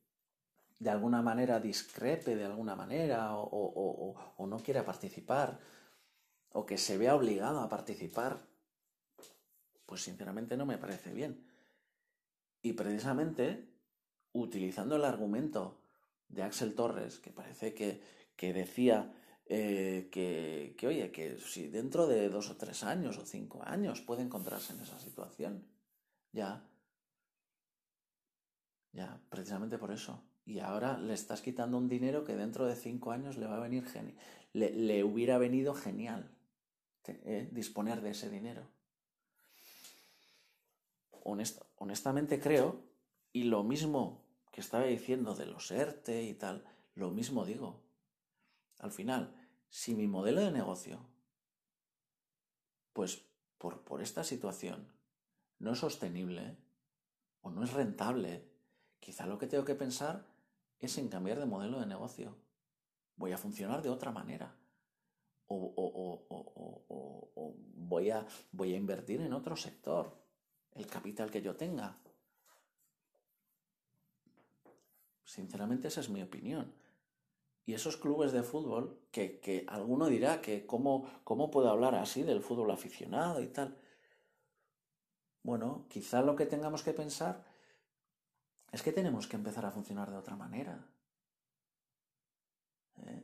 de 0.79 0.89
alguna 0.89 1.21
manera 1.21 1.59
discrepe 1.59 2.35
de 2.35 2.45
alguna 2.45 2.75
manera 2.75 3.35
o, 3.35 4.15
no 4.39 4.57
quiera 4.63 4.83
participar 4.83 5.59
o 6.53 6.65
que 6.65 6.79
se 6.79 6.98
vea 6.98 7.15
obligado 7.15 7.59
a 7.59 7.70
participar, 7.70 8.48
pues 9.85 10.01
sinceramente 10.01 10.57
no 10.57 10.65
me 10.65 10.79
parece 10.79 11.13
bien. 11.13 11.46
Y 12.63 12.74
precisamente 12.74 13.70
utilizando 14.33 14.96
el 14.96 15.05
argumento 15.05 15.77
de 16.29 16.41
Axel 16.41 16.74
Torres, 16.74 17.20
que 17.20 17.29
parece 17.29 17.75
que, 17.75 18.01
decía 18.53 19.13
eh, 19.53 20.07
que, 20.11 20.75
que, 20.77 20.87
oye, 20.87 21.11
que 21.11 21.37
si 21.37 21.68
dentro 21.68 22.07
de 22.07 22.29
dos 22.29 22.50
o 22.50 22.55
tres 22.55 22.83
años 22.83 23.18
o 23.18 23.25
cinco 23.25 23.61
años 23.66 24.00
puede 24.01 24.22
encontrarse 24.24 24.74
en 24.74 24.79
esa 24.79 25.00
situación, 25.00 25.68
ya, 26.31 26.64
ya, 28.94 29.20
precisamente 29.29 29.77
por 29.77 29.92
eso 29.92 30.24
y 30.46 30.59
ahora 30.59 30.98
le 30.98 31.14
estás 31.14 31.42
quitando 31.42 31.77
un 31.77 31.87
dinero 31.87 32.24
que 32.24 32.35
dentro 32.35 32.66
de 32.66 32.75
cinco 32.75 33.11
años 33.11 33.37
le 33.37 33.48
va 33.48 33.57
a 33.57 33.61
venir 33.61 33.85
genial. 33.85 34.18
Le, 34.53 35.03
hubiera 35.03 35.37
venido 35.37 35.74
genial 35.74 36.29
eh, 37.05 37.50
disponer 37.51 38.01
de 38.01 38.11
ese 38.11 38.29
dinero. 38.29 38.68
honestamente 41.77 42.40
creo, 42.40 42.83
y 43.31 43.44
lo 43.44 43.64
mismo 43.64 44.25
que 44.51 44.61
estaba 44.61 44.85
diciendo 44.85 45.35
de 45.35 45.46
los 45.46 45.72
ERTE 45.72 46.24
y 46.24 46.33
tal, 46.33 46.66
lo 46.96 47.11
mismo 47.11 47.46
digo. 47.46 47.81
Al 48.79 48.92
final, 48.92 49.40
si 49.72 49.96
mi 49.96 50.05
modelo 50.05 50.42
de 50.42 50.51
negocio, 50.51 51.00
pues 52.94 53.24
por, 53.57 53.81
por 53.84 54.01
esta 54.01 54.24
situación, 54.24 54.92
no 55.60 55.72
es 55.72 55.79
sostenible 55.79 56.57
o 57.42 57.50
no 57.50 57.64
es 57.64 57.72
rentable, 57.72 58.46
quizá 59.00 59.25
lo 59.25 59.40
que 59.40 59.48
tengo 59.48 59.64
que 59.64 59.74
pensar 59.74 60.27
es 60.77 60.98
en 60.98 61.07
cambiar 61.07 61.40
de 61.40 61.46
modelo 61.46 61.79
de 61.79 61.86
negocio. 61.86 62.36
Voy 63.16 63.31
a 63.31 63.38
funcionar 63.38 63.81
de 63.81 63.90
otra 63.90 64.12
manera. 64.12 64.53
O, 65.48 67.55
voy, 67.75 68.10
a, 68.10 68.25
voy 68.51 68.74
a 68.74 68.77
invertir 68.77 69.22
en 69.22 69.34
otro 69.34 69.55
sector, 69.55 70.18
el 70.74 70.88
capital 70.88 71.31
que 71.31 71.42
yo 71.42 71.55
tenga. 71.55 71.98
Sinceramente 75.24 75.88
esa 75.88 76.01
es 76.01 76.10
mi 76.10 76.22
opinión. 76.22 76.74
Y 77.65 77.74
esos 77.74 77.97
clubes 77.97 78.31
de 78.31 78.43
fútbol, 78.43 79.00
que, 79.11 79.39
que 79.39 79.65
alguno 79.67 80.07
dirá 80.07 80.41
que 80.41 80.65
cómo, 80.65 81.07
cómo 81.24 81.51
puedo 81.51 81.69
hablar 81.69 81.95
así 81.95 82.24
del 82.24 82.41
fútbol 82.41 82.71
aficionado 82.71 83.41
y 83.41 83.47
tal. 83.47 83.77
Bueno, 85.43 85.85
quizá 85.89 86.21
lo 86.21 86.35
que 86.35 86.45
tengamos 86.45 86.83
que 86.83 86.93
pensar 86.93 87.43
es 88.71 88.81
que 88.81 88.91
tenemos 88.91 89.27
que 89.27 89.35
empezar 89.35 89.65
a 89.65 89.71
funcionar 89.71 90.09
de 90.09 90.17
otra 90.17 90.35
manera. 90.35 90.87
¿Eh? 92.97 93.24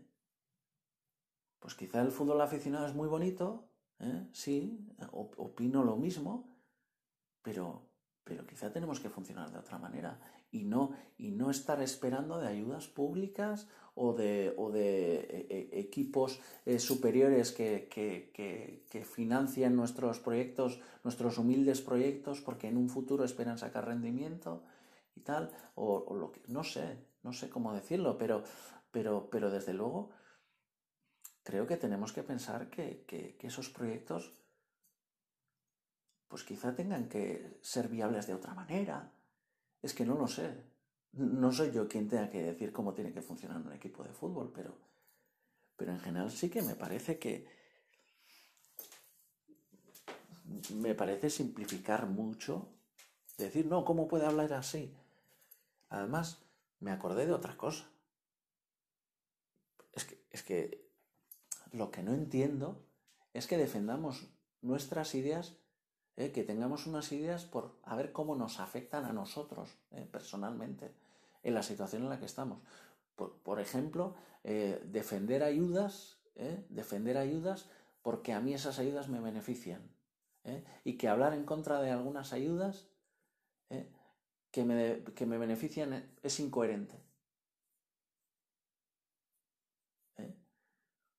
Pues 1.60 1.76
quizá 1.76 2.02
el 2.02 2.12
fútbol 2.12 2.42
aficionado 2.42 2.88
es 2.88 2.94
muy 2.94 3.08
bonito, 3.08 3.70
¿eh? 4.00 4.28
sí, 4.32 4.88
opino 5.12 5.84
lo 5.84 5.96
mismo, 5.96 6.50
pero, 7.42 7.90
pero 8.24 8.46
quizá 8.46 8.72
tenemos 8.72 9.00
que 9.00 9.10
funcionar 9.10 9.52
de 9.52 9.60
otra 9.60 9.78
manera 9.78 10.20
y 10.52 10.64
no, 10.64 10.92
y 11.18 11.32
no 11.32 11.52
estar 11.52 11.82
esperando 11.82 12.40
de 12.40 12.48
ayudas 12.48 12.88
públicas 12.88 13.68
o 13.96 14.14
de, 14.14 14.54
o 14.58 14.72
de 14.72 15.16
e, 15.26 15.40
e, 15.50 15.80
equipos 15.80 16.40
eh, 16.66 16.78
superiores 16.78 17.52
que, 17.52 17.90
que, 17.90 18.32
que, 18.34 18.86
que, 18.90 19.04
financian 19.04 19.76
nuestros 19.76 20.20
proyectos, 20.20 20.80
nuestros 21.04 21.38
humildes 21.38 21.82
proyectos, 21.82 22.40
porque 22.42 22.68
en 22.68 22.78
un 22.78 22.90
futuro 22.90 23.24
esperan 23.24 23.58
sacar 23.58 23.86
rendimiento 23.88 24.64
y 25.16 25.22
tal, 25.22 25.52
o, 25.76 26.14
lo 26.14 26.32
que, 26.32 26.42
no 26.48 26.64
sé, 26.64 26.98
no 27.24 27.34
sé 27.34 27.50
cómo 27.50 27.74
decirlo, 27.74 28.18
pero, 28.18 28.44
pero, 28.92 29.30
pero 29.32 29.50
desde 29.50 29.74
luego 29.74 30.12
creo 31.44 31.66
que 31.66 31.78
tenemos 31.78 32.14
que 32.14 32.22
pensar 32.22 32.70
que, 32.70 33.04
que, 33.08 33.36
esos 33.42 33.70
proyectos 33.70 34.32
pues 36.28 36.44
quizá 36.44 36.76
tengan 36.76 37.08
que 37.10 37.58
ser 37.62 37.88
viables 37.88 38.28
de 38.28 38.36
otra 38.36 38.54
manera. 38.54 39.12
Es 39.82 39.94
que 39.94 40.06
no 40.06 40.16
lo 40.16 40.28
sé. 40.28 40.64
No 41.14 41.52
soy 41.52 41.72
yo 41.72 41.88
quien 41.88 42.08
tenga 42.08 42.30
que 42.30 42.44
decir 42.44 42.72
cómo 42.72 42.94
tiene 42.94 43.14
que 43.14 43.22
funcionar 43.22 43.62
un 43.62 43.74
equipo 43.74 44.04
de 44.04 44.14
fútbol, 44.14 44.52
pero, 44.54 44.78
pero 45.76 45.92
en 45.92 46.00
general 46.00 46.32
sí 46.32 46.50
que 46.50 46.62
me 46.62 46.76
parece 46.76 47.18
que 47.18 47.48
me 50.74 50.96
parece 50.96 51.30
simplificar 51.30 52.08
mucho. 52.08 52.70
Decir, 53.38 53.68
no, 53.68 53.86
¿cómo 53.86 54.08
puede 54.08 54.26
hablar 54.26 54.54
así? 54.54 54.96
Además, 55.90 56.40
me 56.80 56.92
acordé 56.92 57.26
de 57.26 57.34
otra 57.34 57.56
cosa. 57.56 57.90
Es 59.94 60.06
que, 60.06 60.24
es 60.32 60.44
que 60.44 60.88
lo 61.72 61.92
que 61.92 62.04
no 62.04 62.14
entiendo 62.14 62.84
es 63.34 63.48
que 63.48 63.58
defendamos 63.58 64.28
nuestras 64.62 65.14
ideas, 65.16 65.58
eh, 66.18 66.32
que 66.32 66.44
tengamos 66.44 66.88
unas 66.88 67.12
ideas 67.12 67.46
por 67.46 67.78
a 67.84 67.96
ver 67.96 68.12
cómo 68.12 68.36
nos 68.36 68.60
afectan 68.60 69.06
a 69.06 69.14
nosotros 69.14 69.78
eh, 69.92 70.08
personalmente 70.12 70.92
en 71.44 71.54
la 71.54 71.62
situación 71.62 72.02
en 72.02 72.10
la 72.10 72.20
que 72.20 72.26
estamos. 72.26 72.60
Por, 73.16 73.60
ejemplo, 73.60 74.16
eh, 74.44 74.82
defender 74.86 75.44
ayudas, 75.44 76.18
defender 76.70 77.18
ayudas 77.18 77.68
porque 78.04 78.34
a 78.34 78.40
mí 78.40 78.54
esas 78.54 78.78
ayudas 78.78 79.10
me 79.10 79.20
benefician. 79.20 79.82
Y 80.84 80.98
que 80.98 81.10
hablar 81.10 81.34
en 81.34 81.44
contra 81.44 81.82
de 81.82 81.92
algunas 81.92 82.32
ayudas 82.32 82.88
que 84.52 84.64
me, 84.64 85.04
que 85.04 85.26
me 85.26 85.38
benefician 85.38 86.10
es 86.22 86.40
incoherente. 86.40 87.02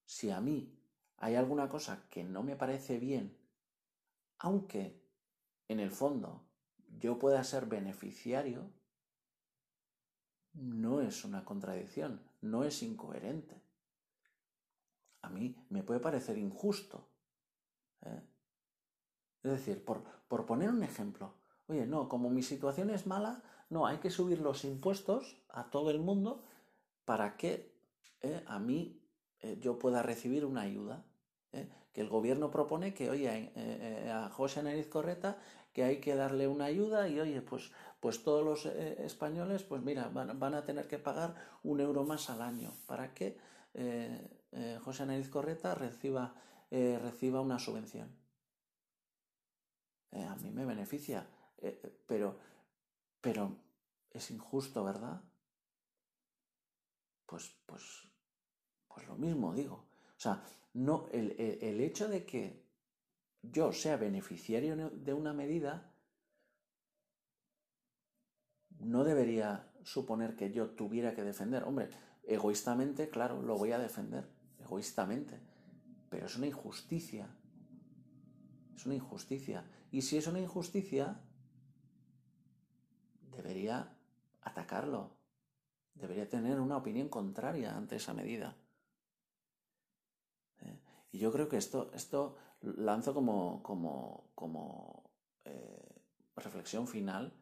Si 0.04 0.30
a 0.30 0.40
mí 0.40 0.72
hay 1.18 1.34
alguna 1.34 1.68
cosa 1.68 2.06
que 2.10 2.24
no 2.24 2.42
me 2.42 2.56
parece 2.56 2.98
bien, 2.98 3.37
aunque 4.38 5.02
en 5.68 5.80
el 5.80 5.90
fondo 5.90 6.48
yo 6.98 7.18
pueda 7.18 7.42
ser 7.44 7.66
beneficiario, 7.66 8.70
no 10.54 11.00
es 11.00 11.24
una 11.24 11.44
contradicción, 11.44 12.22
no 12.40 12.64
es 12.64 12.82
incoherente. 12.82 13.62
A 15.22 15.30
mí 15.30 15.56
me 15.68 15.82
puede 15.82 16.00
parecer 16.00 16.38
injusto. 16.38 17.08
¿eh? 18.02 18.22
Es 19.42 19.50
decir, 19.52 19.84
por, 19.84 20.02
por 20.28 20.46
poner 20.46 20.70
un 20.70 20.82
ejemplo, 20.82 21.34
oye, 21.66 21.86
no, 21.86 22.08
como 22.08 22.30
mi 22.30 22.42
situación 22.42 22.90
es 22.90 23.06
mala, 23.06 23.42
no, 23.70 23.86
hay 23.86 23.98
que 23.98 24.10
subir 24.10 24.40
los 24.40 24.64
impuestos 24.64 25.42
a 25.48 25.70
todo 25.70 25.90
el 25.90 26.00
mundo 26.00 26.44
para 27.04 27.36
que 27.36 27.78
¿eh? 28.22 28.42
a 28.46 28.58
mí 28.58 29.02
eh, 29.40 29.58
yo 29.60 29.78
pueda 29.78 30.02
recibir 30.02 30.44
una 30.44 30.62
ayuda. 30.62 31.04
Que 31.98 32.02
el 32.02 32.08
gobierno 32.08 32.52
propone 32.52 32.94
que, 32.94 33.10
oye, 33.10 33.50
a 34.08 34.30
José 34.30 34.62
Nariz 34.62 34.86
Correta 34.86 35.36
que 35.72 35.82
hay 35.82 35.98
que 35.98 36.14
darle 36.14 36.46
una 36.46 36.66
ayuda 36.66 37.08
y, 37.08 37.18
oye, 37.18 37.42
pues, 37.42 37.72
pues 37.98 38.22
todos 38.22 38.44
los 38.44 38.66
españoles, 38.66 39.64
pues 39.64 39.82
mira, 39.82 40.08
van, 40.08 40.38
van, 40.38 40.54
a 40.54 40.64
tener 40.64 40.86
que 40.86 41.00
pagar 41.00 41.34
un 41.64 41.80
euro 41.80 42.04
más 42.04 42.30
al 42.30 42.42
año 42.42 42.70
para 42.86 43.14
que 43.14 43.36
José 44.84 45.06
Nariz 45.06 45.28
Correta 45.28 45.74
reciba, 45.74 46.34
reciba 46.70 47.40
una 47.40 47.58
subvención. 47.58 48.08
Eh, 50.12 50.24
a 50.24 50.34
mí 50.36 50.50
me 50.50 50.64
beneficia, 50.64 51.26
eh, 51.58 51.80
eh, 51.82 52.04
pero, 52.06 52.38
pero 53.20 53.56
es 54.10 54.30
injusto, 54.30 54.82
¿verdad? 54.84 55.20
Pues, 57.26 57.54
pues, 57.66 58.08
pues 58.86 59.06
lo 59.06 59.16
mismo 59.16 59.52
digo. 59.54 59.87
O 60.18 60.20
sea, 60.20 60.42
no, 60.74 61.06
el, 61.12 61.32
el 61.38 61.80
hecho 61.80 62.08
de 62.08 62.26
que 62.26 62.66
yo 63.40 63.72
sea 63.72 63.96
beneficiario 63.96 64.90
de 64.90 65.14
una 65.14 65.32
medida 65.32 65.92
no 68.80 69.04
debería 69.04 69.70
suponer 69.84 70.34
que 70.36 70.52
yo 70.52 70.70
tuviera 70.70 71.14
que 71.14 71.22
defender. 71.22 71.62
Hombre, 71.64 71.90
egoístamente, 72.24 73.08
claro, 73.08 73.42
lo 73.42 73.56
voy 73.56 73.72
a 73.72 73.78
defender, 73.78 74.28
egoístamente, 74.60 75.38
pero 76.10 76.26
es 76.26 76.36
una 76.36 76.46
injusticia. 76.46 77.28
Es 78.76 78.86
una 78.86 78.96
injusticia. 78.96 79.64
Y 79.90 80.02
si 80.02 80.16
es 80.16 80.26
una 80.26 80.40
injusticia, 80.40 81.20
debería 83.30 83.96
atacarlo. 84.42 85.16
Debería 85.94 86.28
tener 86.28 86.60
una 86.60 86.76
opinión 86.76 87.08
contraria 87.08 87.76
ante 87.76 87.96
esa 87.96 88.14
medida. 88.14 88.56
Y 91.10 91.18
yo 91.18 91.32
creo 91.32 91.48
que 91.48 91.56
esto, 91.56 91.90
esto 91.94 92.36
lanzo 92.60 93.14
como, 93.14 93.62
como, 93.62 94.30
como 94.34 95.10
eh, 95.44 96.00
reflexión 96.36 96.86
final, 96.86 97.32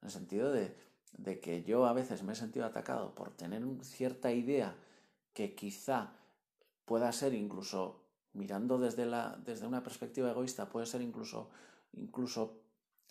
en 0.00 0.06
el 0.06 0.10
sentido 0.10 0.52
de, 0.52 0.76
de 1.12 1.40
que 1.40 1.62
yo 1.64 1.86
a 1.86 1.92
veces 1.92 2.22
me 2.22 2.32
he 2.32 2.36
sentido 2.36 2.66
atacado 2.66 3.14
por 3.14 3.30
tener 3.30 3.62
cierta 3.82 4.32
idea 4.32 4.76
que 5.32 5.54
quizá 5.54 6.12
pueda 6.84 7.10
ser 7.12 7.34
incluso 7.34 8.00
mirando 8.32 8.78
desde, 8.78 9.06
la, 9.06 9.38
desde 9.44 9.66
una 9.66 9.82
perspectiva 9.82 10.30
egoísta, 10.30 10.68
puede 10.68 10.86
ser 10.86 11.02
incluso 11.02 11.50
incluso 11.96 12.60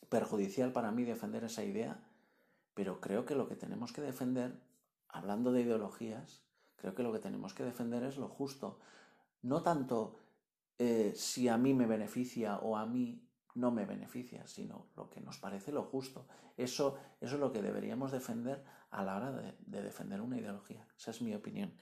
perjudicial 0.09 0.71
para 0.71 0.91
mí 0.91 1.03
defender 1.03 1.43
esa 1.43 1.63
idea, 1.63 1.99
pero 2.73 2.99
creo 2.99 3.25
que 3.25 3.35
lo 3.35 3.47
que 3.47 3.55
tenemos 3.55 3.93
que 3.93 4.01
defender, 4.01 4.59
hablando 5.07 5.51
de 5.51 5.61
ideologías, 5.61 6.41
creo 6.75 6.95
que 6.95 7.03
lo 7.03 7.13
que 7.13 7.19
tenemos 7.19 7.53
que 7.53 7.63
defender 7.63 8.03
es 8.03 8.17
lo 8.17 8.27
justo. 8.27 8.79
No 9.43 9.61
tanto 9.61 10.17
eh, 10.77 11.13
si 11.15 11.47
a 11.47 11.57
mí 11.57 11.73
me 11.73 11.85
beneficia 11.85 12.57
o 12.57 12.75
a 12.75 12.85
mí 12.85 13.21
no 13.55 13.71
me 13.71 13.85
beneficia, 13.85 14.47
sino 14.47 14.87
lo 14.95 15.09
que 15.09 15.21
nos 15.21 15.37
parece 15.37 15.71
lo 15.71 15.83
justo. 15.83 16.27
Eso, 16.57 16.97
eso 17.21 17.35
es 17.35 17.39
lo 17.39 17.51
que 17.51 17.61
deberíamos 17.61 18.11
defender 18.11 18.63
a 18.89 19.03
la 19.03 19.15
hora 19.15 19.31
de, 19.31 19.53
de 19.59 19.81
defender 19.81 20.21
una 20.21 20.39
ideología. 20.39 20.87
Esa 20.97 21.11
es 21.11 21.21
mi 21.21 21.33
opinión. 21.33 21.73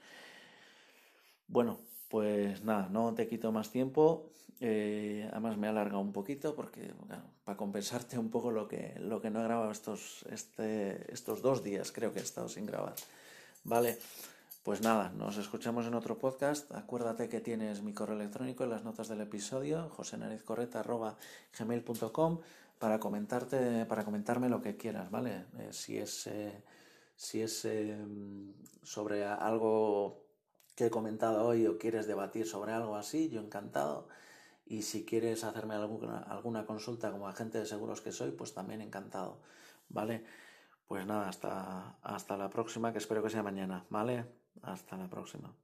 Bueno, 1.46 1.78
pues 2.08 2.62
nada, 2.62 2.88
no 2.90 3.14
te 3.14 3.26
quito 3.26 3.52
más 3.52 3.70
tiempo. 3.70 4.32
Eh, 4.60 5.28
además 5.32 5.56
me 5.56 5.66
he 5.66 5.70
alargado 5.70 6.00
un 6.00 6.12
poquito 6.12 6.54
porque 6.54 6.94
para 7.42 7.56
compensarte 7.56 8.16
un 8.16 8.30
poco 8.30 8.50
lo 8.52 8.68
que, 8.68 8.94
lo 9.00 9.20
que 9.20 9.28
no 9.28 9.40
he 9.40 9.44
grabado 9.44 9.72
estos, 9.72 10.24
este, 10.30 11.12
estos 11.12 11.42
dos 11.42 11.64
días, 11.64 11.90
creo 11.90 12.12
que 12.12 12.20
he 12.20 12.22
estado 12.22 12.48
sin 12.48 12.66
grabar. 12.66 12.94
Vale, 13.64 13.98
pues 14.62 14.80
nada, 14.80 15.10
nos 15.16 15.38
escuchamos 15.38 15.86
en 15.86 15.94
otro 15.94 16.18
podcast. 16.18 16.70
Acuérdate 16.72 17.28
que 17.28 17.40
tienes 17.40 17.82
mi 17.82 17.92
correo 17.92 18.14
electrónico 18.14 18.62
en 18.62 18.70
las 18.70 18.84
notas 18.84 19.08
del 19.08 19.20
episodio, 19.20 19.88
josenarizcorreta.gmail.com 19.90 22.40
para 22.78 23.00
comentarte, 23.00 23.86
para 23.86 24.04
comentarme 24.04 24.48
lo 24.48 24.62
que 24.62 24.76
quieras, 24.76 25.10
¿vale? 25.10 25.46
Eh, 25.58 25.72
si 25.72 25.98
es, 25.98 26.28
eh, 26.28 26.62
si 27.16 27.42
es 27.42 27.66
sobre 28.84 29.24
algo 29.24 30.22
que 30.76 30.86
he 30.86 30.90
comentado 30.90 31.44
hoy 31.46 31.66
o 31.66 31.78
quieres 31.78 32.06
debatir 32.06 32.46
sobre 32.46 32.72
algo 32.72 32.96
así, 32.96 33.28
yo 33.30 33.40
encantado. 33.40 34.06
Y 34.64 34.82
si 34.82 35.04
quieres 35.04 35.42
hacerme 35.44 35.74
alguna, 35.74 36.18
alguna 36.18 36.66
consulta 36.66 37.10
como 37.10 37.28
agente 37.28 37.58
de 37.58 37.66
seguros 37.66 38.00
que 38.00 38.12
soy, 38.12 38.30
pues 38.30 38.54
también 38.54 38.80
encantado. 38.80 39.40
¿Vale? 39.88 40.24
Pues 40.86 41.06
nada, 41.06 41.28
hasta, 41.28 41.96
hasta 42.02 42.36
la 42.36 42.50
próxima, 42.50 42.92
que 42.92 42.98
espero 42.98 43.22
que 43.22 43.30
sea 43.30 43.42
mañana. 43.42 43.84
¿Vale? 43.90 44.41
Hasta 44.62 44.96
la 44.96 45.08
próxima. 45.08 45.54